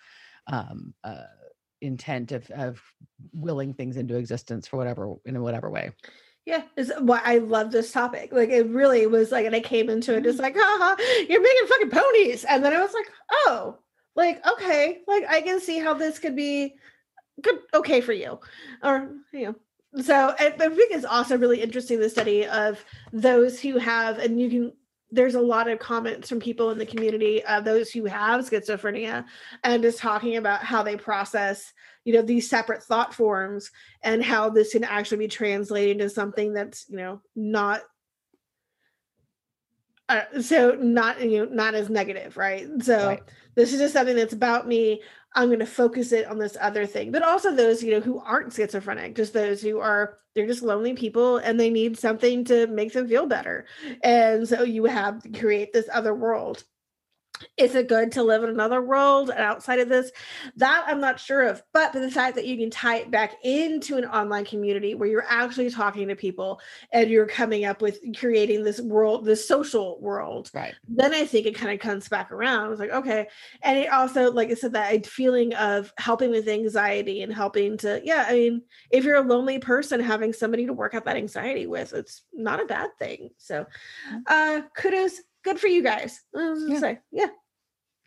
[0.48, 1.22] um, uh,
[1.80, 2.80] intent of of
[3.32, 5.92] willing things into existence for whatever in whatever way.
[6.46, 8.32] Yeah, is why I love this topic.
[8.32, 10.44] Like it really was like, and I came into it just mm-hmm.
[10.44, 10.96] like, haha,
[11.28, 12.44] you're making fucking ponies.
[12.44, 13.76] And then I was like, oh,
[14.16, 16.76] like, okay, like I can see how this could be
[17.42, 18.40] good, okay for you.
[18.82, 23.76] Or, you know, so I think it's also really interesting the study of those who
[23.76, 24.72] have, and you can
[25.10, 29.24] there's a lot of comments from people in the community of those who have schizophrenia
[29.64, 31.72] and just talking about how they process
[32.04, 33.70] you know these separate thought forms
[34.02, 37.82] and how this can actually be translated into something that's you know not
[40.08, 42.66] uh, so not you know not as negative right?
[42.82, 43.22] So right.
[43.54, 45.02] this is just something that's about me.
[45.34, 47.12] I'm going to focus it on this other thing.
[47.12, 50.94] But also those you know who aren't schizophrenic just those who are they're just lonely
[50.94, 53.66] people and they need something to make them feel better.
[54.02, 56.64] And so you have to create this other world
[57.56, 60.10] is it good to live in another world outside of this?
[60.56, 63.36] That i'm not sure of but, but the fact that you can tie it back
[63.42, 66.60] into an online community where you're actually talking to people
[66.92, 70.74] and you're coming up with creating this world this social world right.
[70.88, 72.70] then i think it kind of comes back around.
[72.70, 73.28] It's like okay.
[73.62, 78.00] And it also like i said that feeling of helping with anxiety and helping to
[78.04, 81.66] yeah i mean if you're a lonely person having somebody to work out that anxiety
[81.66, 83.30] with it's not a bad thing.
[83.38, 83.66] So
[84.12, 84.22] mm.
[84.26, 86.20] uh kudos good for you guys.
[86.34, 86.78] Yeah.
[86.78, 87.28] Say, yeah.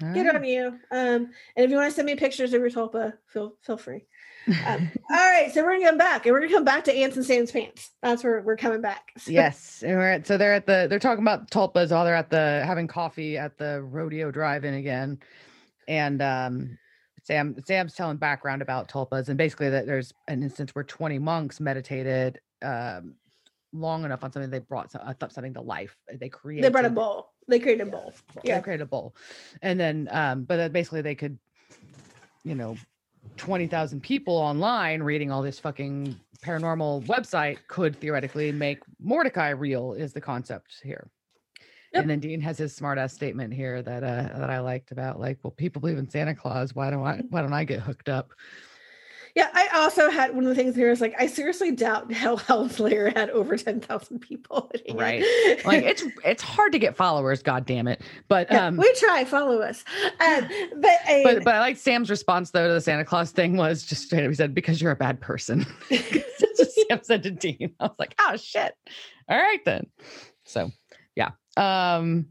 [0.03, 0.35] All Good right.
[0.35, 0.67] on you.
[0.91, 4.05] Um, and if you want to send me pictures of your tulpa, feel feel free.
[4.47, 7.17] Um, all right, so we're gonna come back, and we're gonna come back to Ants
[7.17, 7.91] and Sam's pants.
[8.01, 9.11] That's where we're coming back.
[9.17, 9.31] So.
[9.31, 12.31] Yes, and we're at, so they're at the they're talking about tulpas while they're at
[12.31, 15.19] the having coffee at the rodeo drive-in again,
[15.87, 16.77] and um,
[17.23, 21.59] Sam Sam's telling background about tulpas, and basically that there's an instance where 20 monks
[21.59, 23.15] meditated um,
[23.73, 25.95] long enough on something they brought something to life.
[26.11, 27.30] They created they brought a bowl.
[27.47, 28.13] They created a bowl.
[28.43, 29.15] Yeah, they created a bowl,
[29.61, 31.37] and then um, but basically they could,
[32.43, 32.77] you know,
[33.37, 39.93] twenty thousand people online reading all this fucking paranormal website could theoretically make Mordecai real.
[39.93, 41.09] Is the concept here.
[41.93, 42.01] Yep.
[42.03, 45.39] And then Dean has his smartass statement here that uh that I liked about like,
[45.43, 46.73] well, people believe in Santa Claus.
[46.73, 48.31] Why don't I why don't I get hooked up?
[49.35, 52.69] Yeah, I also had one of the things here is like I seriously doubt Hell
[52.69, 54.71] Slayer had over ten thousand people.
[54.93, 55.23] Right,
[55.65, 57.41] like it's it's hard to get followers.
[57.41, 58.01] God damn it!
[58.27, 59.83] But yeah, um, we try follow us.
[60.19, 63.57] Um, but I, but but I like Sam's response though to the Santa Claus thing
[63.57, 64.29] was just straight up.
[64.29, 65.65] He said because you're a bad person.
[65.89, 67.73] Sam said to Dean.
[67.79, 68.73] I was like, oh shit.
[69.29, 69.87] All right then.
[70.45, 70.71] So
[71.15, 71.31] yeah.
[71.57, 72.27] Um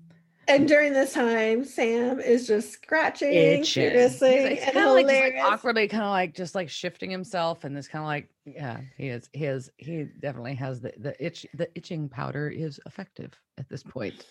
[0.51, 3.87] and during this time, Sam is just scratching, Itching.
[3.87, 5.43] and hilarious.
[5.43, 8.81] Like, awkwardly, kind of like just like shifting himself, and this kind of like, yeah,
[8.97, 9.29] he is.
[9.33, 9.71] He is.
[9.77, 11.47] He definitely has the the itch.
[11.55, 14.27] The itching powder is effective at this point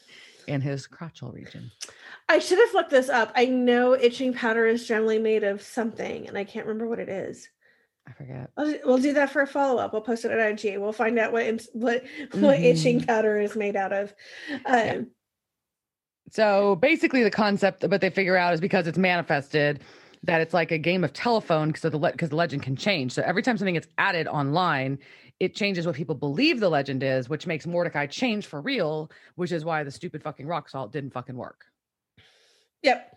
[0.47, 1.71] in his crotchal region.
[2.27, 3.31] I should have looked this up.
[3.35, 7.09] I know itching powder is generally made of something, and I can't remember what it
[7.09, 7.47] is.
[8.07, 8.49] I forget.
[8.57, 9.93] I'll, we'll do that for a follow up.
[9.93, 10.79] We'll post it on IG.
[10.79, 12.41] We'll find out what what mm-hmm.
[12.41, 14.13] what itching powder is made out of.
[14.49, 15.01] Um, yeah.
[16.31, 19.81] So basically, the concept, but they figure out is because it's manifested
[20.23, 23.13] that it's like a game of telephone because the because the legend can change.
[23.13, 24.99] So every time something gets added online,
[25.39, 29.51] it changes what people believe the legend is, which makes Mordecai change for real, which
[29.51, 31.65] is why the stupid fucking rock salt didn't fucking work.
[32.83, 33.15] Yep.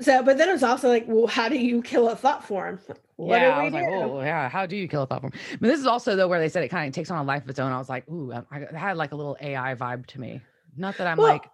[0.00, 2.78] So, but then it's also like, well, how do you kill a thought form?
[3.16, 3.78] What yeah, I was do?
[3.78, 5.32] like, oh yeah, how do you kill a thought form?
[5.60, 7.42] But this is also though where they said it kind of takes on a life
[7.42, 7.72] of its own.
[7.72, 10.40] I was like, ooh, I, I had like a little AI vibe to me.
[10.76, 11.50] Not that I'm well, like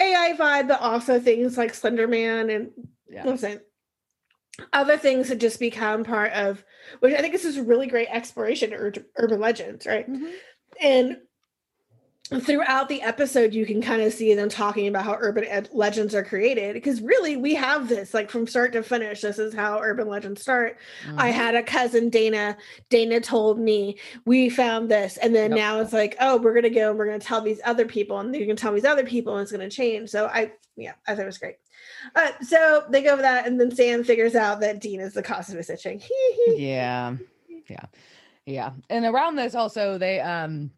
[0.00, 2.70] AI vibe, but also things like Slenderman and
[3.08, 3.24] yeah.
[3.24, 3.60] listen,
[4.72, 6.64] other things that just become part of
[7.00, 10.10] which I think this is really great exploration of urban legends, right?
[10.10, 10.30] Mm-hmm.
[10.80, 11.16] And
[12.38, 16.14] throughout the episode you can kind of see them talking about how urban ed- legends
[16.14, 19.80] are created because really we have this like from start to finish this is how
[19.80, 20.78] urban legends start.
[21.06, 21.18] Mm-hmm.
[21.18, 22.56] i had a cousin dana
[22.88, 25.58] dana told me we found this and then yep.
[25.58, 28.34] now it's like oh we're gonna go and we're gonna tell these other people and
[28.34, 30.10] you can tell these other people and it's gonna change.
[30.10, 31.56] So i yeah i thought it was great.
[32.14, 35.22] Uh, so they go over that and then sam figures out that dean is the
[35.22, 36.00] cause of his itching.
[36.48, 37.16] Yeah.
[37.68, 37.84] Yeah.
[38.46, 38.70] Yeah.
[38.88, 40.70] And around this also they um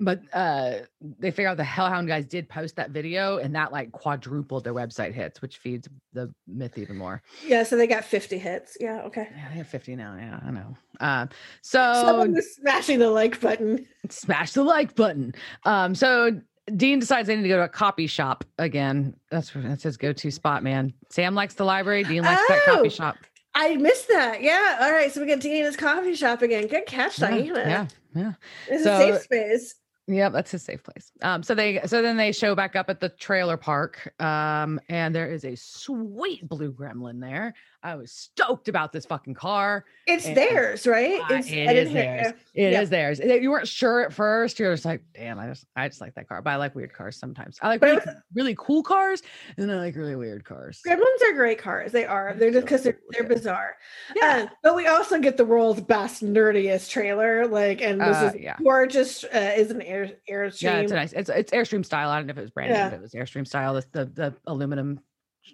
[0.00, 0.78] but uh
[1.18, 4.74] they figure out the hellhound guys did post that video and that like quadrupled their
[4.74, 9.02] website hits which feeds the myth even more yeah so they got 50 hits yeah
[9.02, 11.26] okay yeah they have 50 now yeah i know uh,
[11.62, 15.34] so smashing the like button smash the like button
[15.64, 16.40] um so
[16.76, 20.30] dean decides they need to go to a copy shop again that's that's his go-to
[20.30, 22.46] spot man sam likes the library dean likes oh.
[22.48, 23.16] that coffee oh, shop
[23.56, 24.42] I missed that.
[24.42, 24.78] Yeah.
[24.80, 25.12] All right.
[25.12, 26.66] So we get Dean's coffee shop again.
[26.66, 27.58] Good catch, yeah, Diana.
[27.60, 27.86] Yeah.
[28.12, 28.32] Yeah.
[28.68, 29.74] It's so, a safe space.
[30.06, 31.10] Yep, that's his safe place.
[31.22, 34.12] Um, so they so then they show back up at the trailer park.
[34.20, 37.54] Um, and there is a sweet blue gremlin there.
[37.84, 39.84] I was stoked about this fucking car.
[40.06, 41.20] It's theirs, right?
[41.28, 42.32] It's, it is theirs.
[42.54, 42.80] It yeah.
[42.80, 43.20] is theirs.
[43.20, 44.58] You weren't sure at first.
[44.58, 46.40] You're just like, damn, I just I just like that car.
[46.40, 47.58] But I like weird cars sometimes.
[47.60, 48.00] I like really,
[48.34, 49.22] really cool cars,
[49.58, 50.80] and I like really weird cars.
[50.86, 51.92] Gremlins are great cars.
[51.92, 52.34] They are.
[52.34, 53.76] They're just because they're, they're bizarre.
[54.16, 54.46] Yeah.
[54.46, 57.46] Uh, but we also get the world's best nerdiest trailer.
[57.46, 58.56] Like, and this uh, is yeah.
[58.62, 59.24] gorgeous.
[59.24, 60.62] Uh, is an air airstream.
[60.62, 61.12] Yeah, it's a nice.
[61.12, 62.08] It's it's airstream style.
[62.08, 62.88] I don't know if it was branded, yeah.
[62.88, 63.74] but it was airstream style.
[63.74, 65.00] The the, the aluminum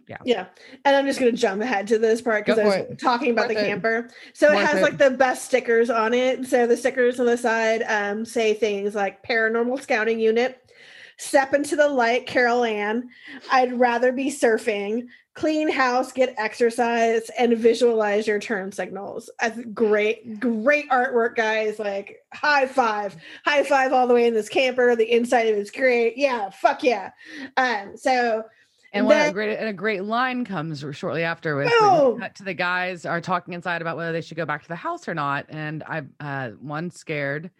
[0.07, 0.19] yeah.
[0.25, 0.47] Yeah.
[0.85, 2.99] And I'm just going to jump ahead to this part because I was it.
[2.99, 4.11] talking about the camper.
[4.33, 4.83] So it has it.
[4.83, 6.47] like the best stickers on it.
[6.47, 10.71] So the stickers on the side um, say things like paranormal scouting unit,
[11.17, 13.09] step into the light, Carol Ann,
[13.53, 19.31] I'd rather be surfing, clean house, get exercise, and visualize your turn signals.
[19.41, 21.79] That's great, great artwork, guys.
[21.79, 24.97] Like high five, high five all the way in this camper.
[24.97, 26.17] The inside of it's great.
[26.17, 27.11] Yeah, fuck yeah.
[27.57, 28.45] Um, so
[28.93, 31.71] And what a great and a great line comes shortly after with
[32.19, 34.77] cut to the guys are talking inside about whether they should go back to the
[34.77, 35.47] house or not.
[35.49, 37.51] And I uh one scared.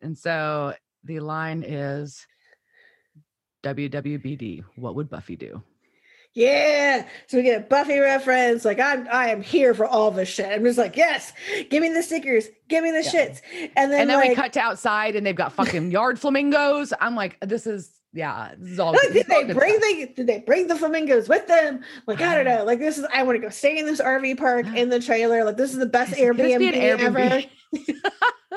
[0.00, 0.74] And so
[1.04, 2.26] the line is
[3.64, 5.62] WWBD, what would Buffy do?
[6.32, 7.06] Yeah.
[7.26, 8.64] So we get a Buffy reference.
[8.64, 10.46] Like I'm I am here for all this shit.
[10.46, 11.34] I'm just like, yes,
[11.68, 13.10] give me the stickers, give me the yeah.
[13.10, 13.40] shits.
[13.76, 16.94] And then, and then like, we cut to outside and they've got fucking yard flamingos.
[16.98, 18.92] I'm like, this is yeah, this is all.
[18.92, 21.80] Like, did they bring the did they bring the flamingos with them?
[22.06, 22.64] Like, I don't know.
[22.64, 25.44] Like this is I want to go stay in this RV park in the trailer.
[25.44, 27.42] Like this is the best Airbnb, Airbnb, ever.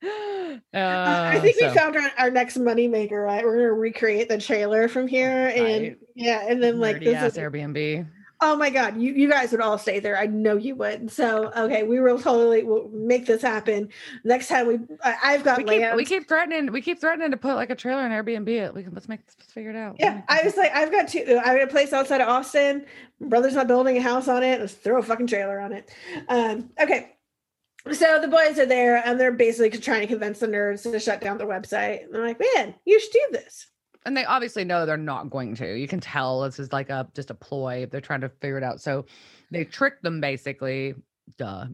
[0.74, 1.68] Uh, I think so.
[1.68, 3.44] we found our, our next moneymaker, right?
[3.44, 5.56] We're gonna recreate the trailer from here right.
[5.56, 8.06] and yeah, and then like this is Airbnb.
[8.40, 10.16] Oh my god, you, you guys would all stay there.
[10.16, 11.10] I know you would.
[11.10, 13.88] So okay, we will totally we'll make this happen.
[14.22, 15.82] Next time we I, have got we land.
[15.82, 18.74] Keep, we keep threatening we keep threatening to put like a trailer in Airbnb.
[18.74, 19.96] We can let's make let's figure it out.
[19.98, 22.86] Yeah, I was like, I've got two I have a place outside of Austin.
[23.18, 24.60] My brother's not building a house on it.
[24.60, 25.90] Let's throw a fucking trailer on it.
[26.28, 27.14] Um, okay.
[27.92, 31.20] So the boys are there and they're basically trying to convince the nerds to shut
[31.20, 32.04] down their website.
[32.04, 33.66] And they're like, man, you should do this.
[34.04, 35.78] And they obviously know they're not going to.
[35.78, 37.86] You can tell this is like a just a ploy.
[37.86, 38.80] They're trying to figure it out.
[38.80, 39.04] So
[39.50, 40.94] they trick them basically,
[41.36, 41.66] duh,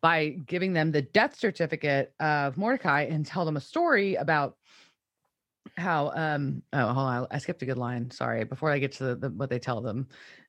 [0.00, 4.56] by giving them the death certificate of Mordecai and tell them a story about
[5.76, 9.04] how um oh hold on I skipped a good line sorry before I get to
[9.04, 10.06] the, the what they tell them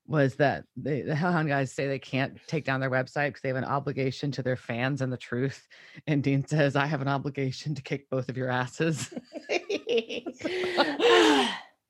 [0.08, 3.50] was that they, the Hellhound guys say they can't take down their website because they
[3.50, 5.68] have an obligation to their fans and the truth.
[6.08, 9.14] And Dean says, I have an obligation to kick both of your asses.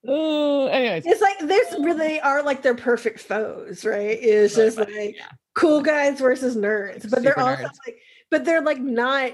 [0.07, 1.05] oh, anyways.
[1.05, 4.17] It's like this really are like their perfect foes, right?
[4.19, 5.29] It's just like yeah.
[5.55, 7.09] cool guys versus nerds.
[7.09, 7.77] But they're also nerds.
[7.85, 7.99] like,
[8.31, 9.33] but they're like not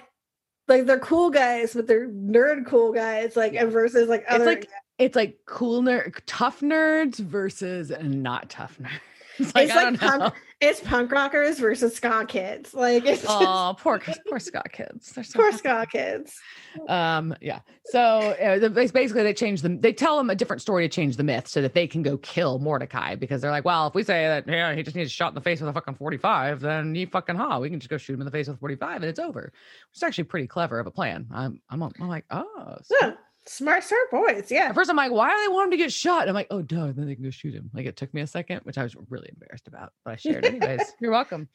[0.67, 3.65] like they're cool guys, but they're nerd cool guys, like yeah.
[3.65, 8.89] versus like other it's like it's like cool nerd, tough nerds versus not tough nerds.
[9.39, 12.73] It's like, it's, like punk, it's punk rockers versus ska kids.
[12.73, 15.11] Like it's oh, poor poor ska kids.
[15.11, 16.39] They're so poor ska kids.
[16.87, 17.59] Um, yeah.
[17.85, 19.81] So uh, basically, they change them.
[19.81, 22.17] They tell them a different story to change the myth so that they can go
[22.17, 25.13] kill Mordecai because they're like, well, if we say that yeah, he just needs a
[25.13, 27.79] shot in the face with a fucking forty five, then he fucking ha, we can
[27.79, 29.51] just go shoot him in the face with forty five and it's over.
[29.91, 31.27] It's actually pretty clever of a plan.
[31.33, 32.95] I'm I'm, I'm like, oh, so.
[33.01, 33.13] yeah.
[33.45, 34.49] Smart, smart boys.
[34.49, 34.69] Yeah.
[34.69, 36.21] At first, I'm like, why do they want him to get shot?
[36.21, 36.85] And I'm like, oh, duh.
[36.85, 37.69] And then they can go shoot him.
[37.73, 40.45] Like, it took me a second, which I was really embarrassed about, but I shared
[40.45, 40.93] anyways.
[41.01, 41.49] You're welcome.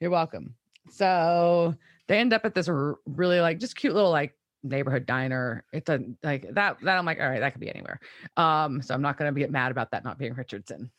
[0.00, 0.54] You're welcome.
[0.90, 1.74] So
[2.08, 5.64] they end up at this r- really like just cute little like neighborhood diner.
[5.72, 6.78] It's a like that.
[6.82, 8.00] That I'm like, all right, that could be anywhere.
[8.36, 10.90] Um, so I'm not gonna get mad about that not being Richardson.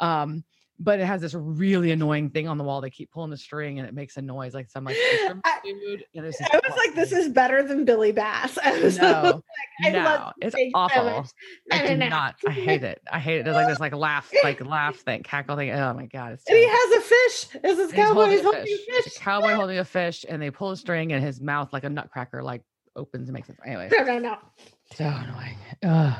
[0.00, 0.44] Um,
[0.80, 2.80] but it has this really annoying thing on the wall.
[2.80, 6.04] They keep pulling the string and it makes a noise like some like food.
[6.14, 8.58] And it's I was like, this is better than Billy Bass.
[8.64, 9.42] I was no,
[9.82, 11.26] like, no, it's awful.
[11.70, 12.36] I do not.
[12.46, 13.00] I hate it.
[13.10, 13.46] I hate it.
[13.46, 15.70] It's like this like laugh, like laugh thing, cackle thing.
[15.70, 16.32] Oh my god!
[16.32, 17.62] It's and he has a fish.
[17.64, 19.06] Is this cowboy holding, holding, a fish?
[19.06, 21.84] It's a cowboy holding a fish, and they pull a string, and his mouth like
[21.84, 22.62] a nutcracker like
[22.96, 23.56] opens and makes it.
[23.66, 24.38] Anyway, no, no, no.
[24.94, 25.56] So annoying.
[25.84, 26.18] Ugh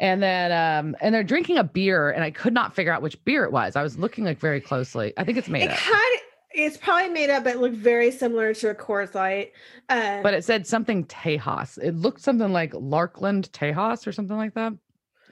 [0.00, 3.22] and then um and they're drinking a beer and i could not figure out which
[3.24, 6.14] beer it was i was looking like very closely i think it's made it kind
[6.14, 6.27] of
[6.64, 9.52] it's probably made up but it looked very similar to a Coors Light
[9.88, 14.54] uh, but it said something tejas it looked something like larkland tejas or something like
[14.54, 14.72] that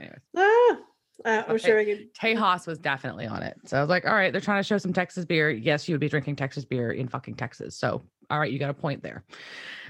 [0.01, 0.21] Anyways.
[0.37, 0.79] Ah,
[1.25, 2.15] uh, I'm sure we could.
[2.15, 3.57] Tejas was definitely on it.
[3.65, 5.51] So I was like, all right, they're trying to show some Texas beer.
[5.51, 7.77] Yes, you would be drinking Texas beer in fucking Texas.
[7.77, 9.25] So, all right, you got a point there.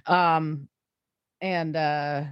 [0.06, 0.68] Um,
[1.40, 2.24] and uh,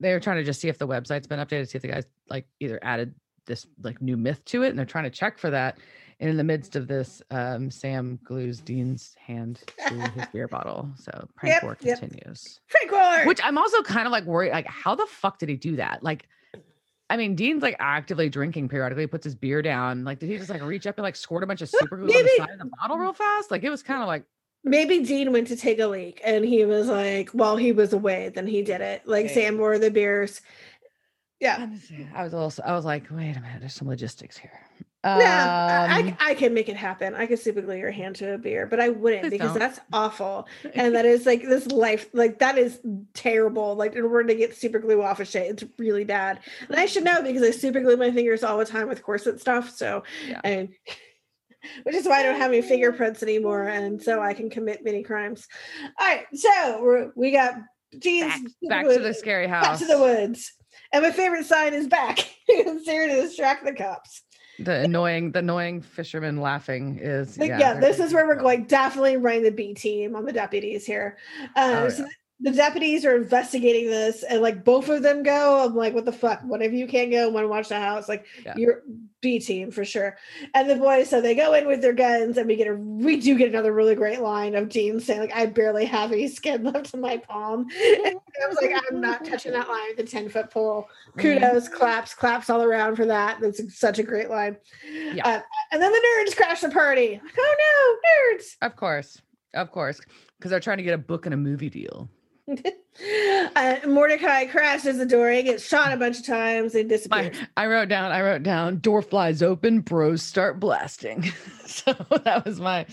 [0.00, 2.06] they were trying to just see if the website's been updated, see if the guys
[2.28, 3.14] like either added
[3.46, 5.78] this like new myth to it, and they're trying to check for that.
[6.18, 10.88] And in the midst of this, um, Sam glues Dean's hand to his beer bottle.
[10.96, 12.00] So prank yep, war yep.
[12.00, 12.60] continues.
[12.68, 13.26] Prank war.
[13.26, 16.02] Which I'm also kind of like worried, like, how the fuck did he do that?
[16.02, 16.26] Like,
[17.10, 20.04] I mean, Dean's like actively drinking periodically, he puts his beer down.
[20.04, 22.06] Like, did he just like reach up and like squirt a bunch of super glue
[22.06, 22.18] Maybe.
[22.18, 23.50] on the side of the bottle real fast?
[23.50, 24.24] Like, it was kind of like
[24.66, 28.30] maybe Dean went to take a leak and he was like, while he was away,
[28.34, 29.06] then he did it.
[29.06, 29.34] Like okay.
[29.34, 30.42] Sam wore the beers.
[31.40, 31.68] Yeah.
[32.14, 34.58] I was also, I was like, wait a minute, there's some logistics here.
[35.06, 37.14] Um, I, I can make it happen.
[37.14, 39.58] I could super glue your hand to a beer, but I wouldn't because don't.
[39.58, 40.48] that's awful.
[40.74, 42.80] And that is like this life, like that is
[43.14, 43.74] terrible.
[43.74, 46.40] Like in order to get super glue off of shit, it's really bad.
[46.68, 49.40] And I should know because I super glue my fingers all the time with corset
[49.40, 49.70] stuff.
[49.70, 50.40] So, yeah.
[50.42, 50.70] and
[51.82, 55.02] which is why I don't have any fingerprints anymore, and so I can commit many
[55.02, 55.46] crimes.
[55.98, 57.54] All right, so we got
[57.98, 58.32] jeans
[58.62, 60.52] back, back to the scary house, back to the woods,
[60.92, 62.18] and my favorite sign is back.
[62.48, 64.22] it's to distract the cops.
[64.58, 67.58] The annoying, the annoying fisherman laughing is yeah.
[67.58, 68.64] yeah this is where we're going.
[68.64, 71.18] Definitely running the B team on the deputies here.
[71.54, 72.06] Uh, oh, so
[72.40, 76.12] the deputies are investigating this and like both of them go i'm like what the
[76.12, 78.52] fuck one of you can't go one watch the house like Yeah.
[78.58, 78.82] you're
[79.22, 80.18] b team for sure
[80.52, 83.16] and the boys so they go in with their guns and we get a we
[83.18, 86.62] do get another really great line of dean saying like i barely have any skin
[86.64, 90.10] left in my palm and i was like i'm not touching that line with a
[90.10, 91.20] 10 foot pole Mm-hmm.
[91.40, 94.56] kudos claps claps all around for that that's such a great line
[95.14, 95.26] Yeah.
[95.26, 95.40] Uh,
[95.72, 99.22] and then the nerds crash the party like oh no nerds Of course.
[99.54, 99.98] Of course.
[100.36, 102.10] Because they're trying to get a book and a movie deal.
[103.56, 105.30] uh, Mordecai crashes the door.
[105.30, 107.36] He gets shot a bunch of times and My, disappears.
[107.56, 111.24] I wrote down, I wrote down, door flies open, bros start blasting.
[111.66, 111.92] so
[112.24, 112.86] that was my,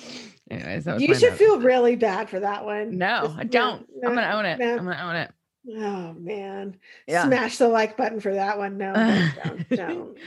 [0.49, 1.39] anyways, that was You my should note.
[1.39, 2.97] feel really bad for that one.
[2.97, 3.87] No, Just- I don't.
[4.01, 4.59] no, I'm gonna own it.
[4.59, 4.71] no.
[4.77, 5.31] I'm gonna own it.
[5.69, 6.75] Oh man.
[7.07, 7.25] Yeah.
[7.25, 8.77] Smash the like button for that one.
[8.77, 8.93] No,
[9.43, 10.17] don't, don't.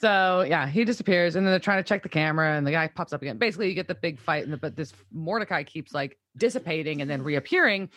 [0.00, 2.86] So yeah, he disappears, and then they're trying to check the camera, and the guy
[2.88, 3.38] pops up again.
[3.38, 7.10] Basically, you get the big fight, and the, but this Mordecai keeps like dissipating and
[7.10, 7.88] then reappearing,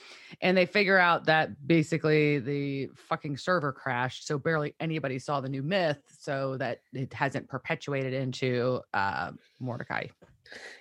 [0.41, 5.49] and they figure out that basically the fucking server crashed, so barely anybody saw the
[5.49, 10.05] new myth, so that it hasn't perpetuated into uh, Mordecai.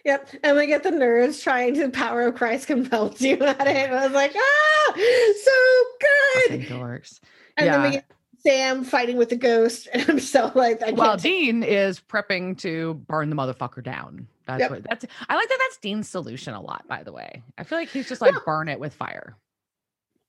[0.04, 0.28] Yep.
[0.42, 3.90] And we get the nerves trying to power of Christ compels you at it.
[3.90, 6.60] I was like, ah, so good.
[6.68, 7.20] dorks.
[7.56, 9.88] And then we get Sam fighting with the ghost.
[9.92, 14.26] And I'm so like, I Well, Dean is prepping to burn the motherfucker down.
[14.46, 14.70] That's Yep.
[14.70, 15.04] what that's.
[15.28, 15.58] I like that.
[15.60, 16.86] That's Dean's solution a lot.
[16.88, 18.38] By the way, I feel like he's just like Yeah.
[18.46, 19.36] burn it with fire.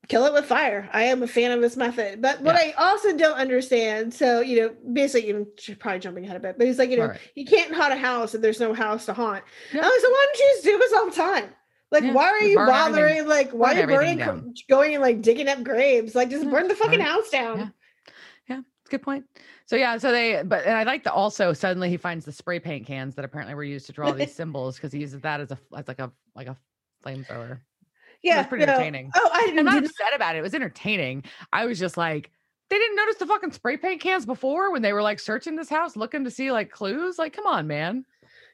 [0.07, 0.89] Kill it with fire.
[0.93, 2.21] I am a fan of this method.
[2.21, 6.38] But what I also don't understand, so you know, basically you know, probably jumping ahead
[6.38, 7.19] a bit, but he's like, you know, Alright.
[7.35, 9.43] you can't haunt a house if there's no house to haunt.
[9.73, 9.81] Yeah.
[9.81, 11.49] I was like, why don't you just do this all the time?
[11.91, 13.27] Like, Yeah, why are you burn everything- bothering?
[13.27, 16.15] Like, why burn are you burning, going and like digging up graves?
[16.15, 17.57] Like, just Yeah, burn the just burn fucking house down.
[17.59, 17.69] Yeah.
[18.47, 19.26] Yeah, it's a good point.
[19.67, 22.59] So yeah, so they but and I like the also suddenly he finds the spray
[22.59, 25.51] paint cans that apparently were used to draw these symbols because he uses that as
[25.51, 26.57] a as like a like a
[27.05, 27.59] flamethrower.
[28.24, 28.74] Yeah, pretty no.
[28.74, 29.12] entertaining.
[29.16, 29.66] Oh, I I'm didn't.
[29.66, 30.40] not upset about it.
[30.40, 31.24] It was entertaining.
[31.54, 32.32] I was just like,
[32.70, 35.70] they didn't notice the fucking spray paint cans before when they were like searching this
[35.70, 37.18] house looking to see like clues.
[37.18, 38.06] Like, come on, man.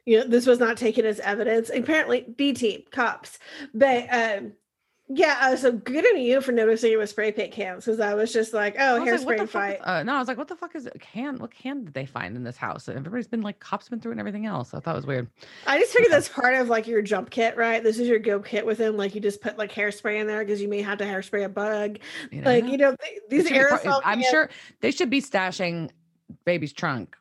[0.05, 1.69] you know, this was not taken as evidence.
[1.73, 3.39] Apparently, B team cops,
[3.73, 4.53] but um,
[5.07, 8.15] yeah, uh, so good on you for noticing it was spray paint cans because I
[8.15, 9.75] was just like, oh, was like, hairspray fight.
[9.75, 10.99] is- uh, no, I was like, what the fuck is it?
[10.99, 12.87] Can what can did they find in this house?
[12.87, 14.73] And everybody's been like cops been through and everything else.
[14.73, 15.29] I thought it was weird.
[15.67, 17.83] I just figured that's part of like your jump kit, right?
[17.83, 18.97] This is your go kit with him.
[18.97, 21.49] Like you just put like hairspray in there because you may have to hairspray a
[21.49, 21.99] bug.
[22.31, 22.49] You know?
[22.49, 24.01] Like you know th- It these be part- aerosol.
[24.03, 24.49] I'm sure
[24.81, 25.91] they should be stashing
[26.45, 27.15] baby's trunk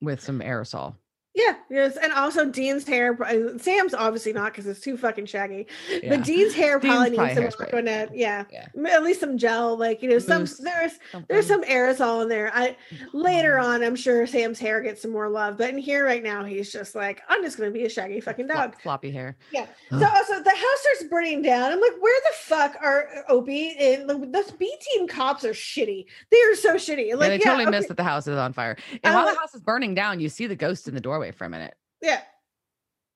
[0.00, 0.94] with some aerosol.
[1.32, 3.16] Yeah, yes, and also Dean's hair.
[3.22, 5.68] uh, Sam's obviously not because it's too fucking shaggy.
[5.88, 6.16] Yeah.
[6.16, 7.72] But Dean's hair Dean's probably probably needs some hairspray.
[7.72, 8.10] Aquanet.
[8.14, 8.44] Yeah.
[8.50, 8.66] Yeah.
[8.88, 9.76] At least some gel.
[9.78, 11.42] Like you know, some there's there's something.
[11.42, 12.50] some aerosol in there.
[12.52, 12.76] I
[13.12, 13.64] later Mm.
[13.64, 15.56] on, I'm sure Sam's hair gets some more love.
[15.56, 18.46] But in here right now, he's just like, I'm just gonna be a shaggy fucking
[18.48, 18.82] Flop- dog.
[18.82, 19.36] floppy hair.
[19.52, 19.66] Yeah.
[19.90, 21.70] So also the house starts burning down.
[21.70, 26.06] I'm like, where the fuck are Opie and the, the B team cops are shitty.
[26.32, 27.14] They are so shitty.
[27.16, 28.76] Like yeah, they totally okay, missed that the house is on fire.
[29.04, 31.19] And I while the house is burning down, you see the ghost in the doorway
[31.30, 31.74] for a minute.
[32.02, 32.20] Yeah.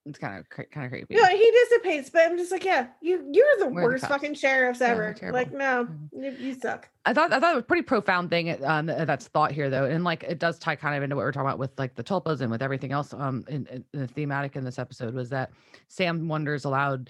[0.07, 1.15] It's kind of kind of creepy.
[1.15, 4.13] No, he dissipates, but I'm just like, yeah, you you're the We're worst cops.
[4.13, 5.15] fucking sheriffs Yeah, ever.
[5.33, 6.87] like, no, you, you suck.
[7.05, 9.85] I thought I thought it was a pretty profound thing um, that's thought here though,
[9.85, 12.03] and like it does tie kind of into what we're talking about with like the
[12.03, 13.13] tulpas and with everything else.
[13.15, 15.49] Um, in, in, in the thematic in this episode was that
[15.87, 17.09] Sam wonders aloud,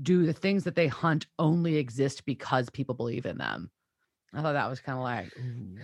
[0.00, 3.70] do the things that they hunt only exist because people believe in them?
[4.32, 5.76] I thought that was kind of like, ooh,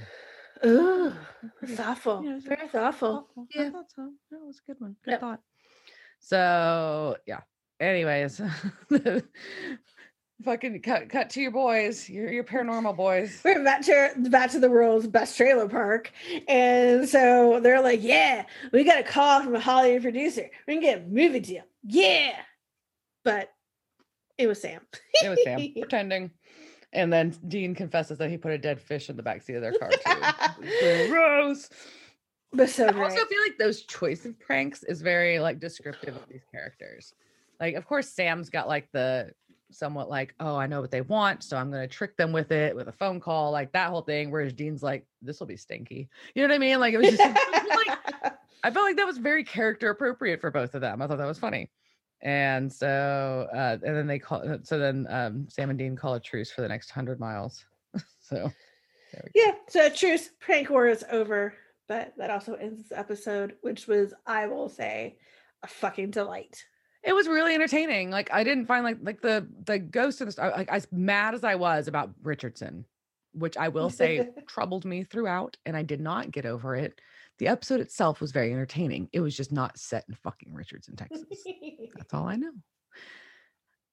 [0.65, 1.13] Ooh,
[1.59, 2.23] pretty- thoughtful.
[2.25, 3.13] yeah, it's Very thoughtful.
[3.37, 3.47] thoughtful.
[3.55, 3.63] Yeah.
[3.67, 4.13] I thought so.
[4.31, 4.97] That was a good one.
[5.05, 5.21] Good Yep.
[5.21, 5.41] thought.
[6.21, 7.41] So yeah.
[7.79, 8.41] Anyways,
[10.45, 13.41] fucking cut cut to your boys, your your paranormal boys.
[13.45, 16.11] We're back to back to the world's best trailer park,
[16.49, 20.49] and so they're like, "Yeah, we got a call from a Hollywood producer.
[20.67, 21.65] We can get a movie deal.
[21.85, 22.35] Yeah."
[23.25, 23.51] But
[24.39, 24.81] it was Sam.
[25.23, 26.31] It was Sam pretending.
[26.97, 29.75] And then Dean confesses that he put a dead fish in the backseat of their
[29.75, 31.09] car too.
[31.11, 31.69] Gross.
[32.53, 33.05] But so I great.
[33.05, 37.13] also feel like those choice of pranks is very like descriptive of these characters.
[37.61, 39.31] Like, of course, Sam's got like the
[39.71, 42.75] somewhat like, oh, I know what they want, so I'm gonna trick them with it
[42.75, 44.31] with a phone call, like that whole thing.
[44.31, 46.09] Whereas Dean's like, this will be stinky.
[46.35, 46.81] You know what I mean?
[46.81, 47.99] Like it was just like
[48.65, 51.03] I felt like that was very character appropriate for both of them.
[51.03, 51.71] I thought that was funny.
[52.23, 56.21] And so, uh, and then they call, so then um, Sam and Dean call a
[56.21, 57.65] truce for the next hundred miles.
[58.21, 58.51] so,
[59.35, 59.53] yeah.
[59.69, 61.55] So truce prank war is over,
[61.89, 65.19] but that also ends this episode, which was, I will say,
[65.63, 66.65] a fucking delight.
[67.03, 68.11] it was really entertaining.
[68.11, 70.51] Like I didn't find like like the the ghost of the star.
[70.51, 72.85] Like as mad as I was about Richardson,
[73.33, 77.01] which I will say troubled me throughout, and I did not get over it.
[77.39, 79.09] The episode itself was very entertaining.
[79.13, 81.23] It was just not set in fucking Richardson, Texas.
[81.97, 82.53] That's all I know.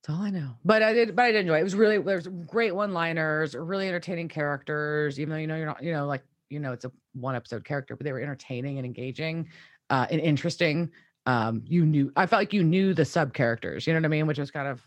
[0.02, 0.56] That's all I know.
[0.64, 1.62] But I did, but I did enjoy it.
[1.62, 5.84] It was really there's great one-liners, really entertaining characters, even though you know you're not,
[5.84, 8.86] you know, like you know, it's a one episode character, but they were entertaining and
[8.86, 9.48] engaging
[9.90, 10.92] uh and interesting.
[11.26, 14.10] Um, you knew I felt like you knew the sub characters, you know what I
[14.10, 14.86] mean, which was kind of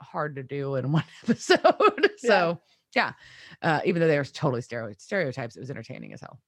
[0.00, 2.10] hard to do in one episode.
[2.18, 2.60] so
[2.94, 3.12] yeah.
[3.60, 6.38] Uh, even though they were totally stereotypes, it was entertaining as hell.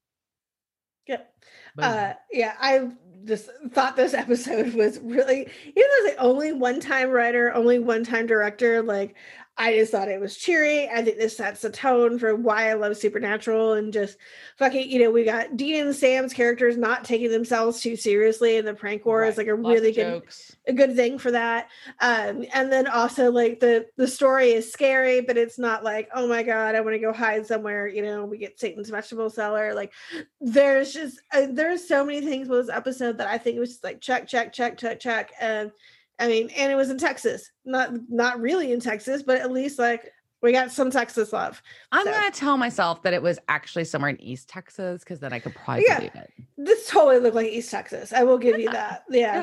[1.07, 1.33] Yep.
[1.79, 2.91] Uh, yeah, I
[3.25, 7.79] just thought this episode was really, even though it's the only one time writer, only
[7.79, 9.15] one time director, like
[9.59, 10.87] I just thought it was cheery.
[10.89, 14.19] I think this sets the tone for why I love Supernatural and just
[14.59, 18.69] fucking, you know, we got Dean and Sam's characters not taking themselves too seriously, and
[18.69, 19.31] the prank war right.
[19.31, 20.55] is like a Lots really good, jokes.
[20.67, 21.69] a good thing for that.
[22.01, 26.29] Um, and then also like the the story is scary, but it's not like, oh
[26.29, 27.87] my god, I want to go hide somewhere.
[27.89, 29.75] You know, we get Satan's vegetable cellar.
[29.75, 29.93] Like,
[30.39, 33.71] there's just uh, there's so many things with this episode that I think it was
[33.71, 35.71] just like check, check, check, check, check, and
[36.19, 39.79] I mean, and it was in Texas, not not really in Texas, but at least
[39.79, 40.13] like
[40.43, 41.63] we got some Texas love.
[41.93, 42.13] I'm so.
[42.13, 45.55] gonna tell myself that it was actually somewhere in East Texas because then I could
[45.55, 46.33] probably yeah, believe it.
[46.57, 48.13] This totally looked like East Texas.
[48.13, 48.65] I will give yeah.
[48.65, 49.05] you that.
[49.11, 49.41] Yeah.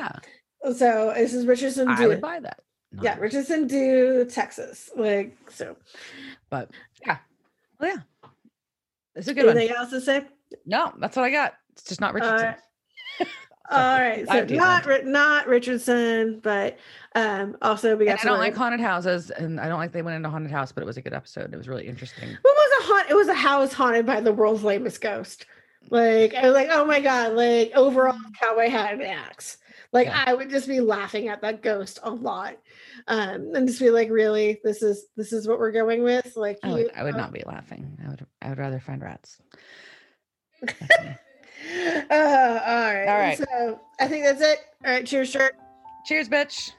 [0.64, 0.72] yeah.
[0.72, 1.88] So this is Richardson.
[1.88, 2.60] I would buy that.
[2.92, 4.90] Not yeah, Richardson do Texas.
[4.96, 5.76] Like so.
[6.48, 6.70] But
[7.04, 7.18] yeah.
[7.80, 8.30] Well, yeah.
[9.16, 9.78] It's a good Anything one.
[9.78, 10.26] else to say?
[10.64, 11.54] No, that's what I got.
[11.72, 12.54] It's just not Richardson.
[13.20, 13.24] Uh,
[13.70, 16.78] all right, so not not Richardson, but
[17.14, 18.20] um also we got.
[18.20, 20.82] I don't like haunted houses, and I don't like they went into haunted house, but
[20.82, 21.54] it was a good episode.
[21.54, 22.28] It was really interesting.
[22.28, 23.10] What was a haunt?
[23.10, 25.46] It was a house haunted by the world's lamest ghost.
[25.90, 27.32] Like I was like, oh my god!
[27.32, 29.56] Like overall, cowboy had an axe.
[29.92, 30.24] Like yeah.
[30.26, 32.56] I would just be laughing at that ghost a lot,
[33.06, 36.36] um, and just be like, really, this is this is what we're going with.
[36.36, 37.98] Like I would, you, I would not be laughing.
[38.04, 39.40] I would I would rather find rats.
[42.10, 43.06] uh, all right.
[43.08, 43.38] All right.
[43.38, 44.58] So I think that's it.
[44.84, 45.06] All right.
[45.06, 45.56] Cheers, shirt.
[46.06, 46.72] Cheers, bitch.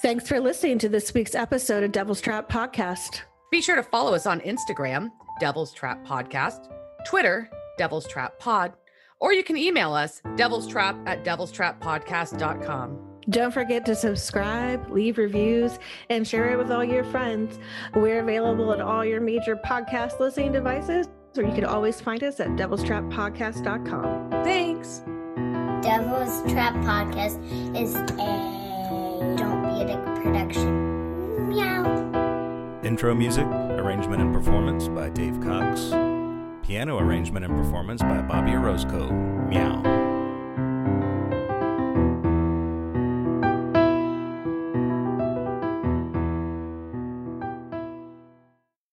[0.00, 3.22] Thanks for listening to this week's episode of Devil's Trap Podcast.
[3.50, 5.10] Be sure to follow us on Instagram,
[5.40, 6.70] Devil's Trap Podcast,
[7.04, 8.74] Twitter, Devil's Trap Pod,
[9.18, 12.98] or you can email us, devil's trap at devil's trap podcast.com.
[13.30, 15.78] Don't forget to subscribe, leave reviews,
[16.08, 17.58] and share it with all your friends.
[17.94, 22.40] We're available at all your major podcast listening devices or you can always find us
[22.40, 24.30] at devilstrappodcast.com.
[24.44, 25.02] Thanks.
[25.82, 27.38] Devil's Trap Podcast
[27.76, 31.48] is a Don't Be a Dick production.
[31.48, 32.80] Meow.
[32.82, 35.92] Intro music, arrangement and performance by Dave Cox.
[36.66, 39.10] Piano arrangement and performance by Bobby Orozco.
[39.48, 39.97] Meow.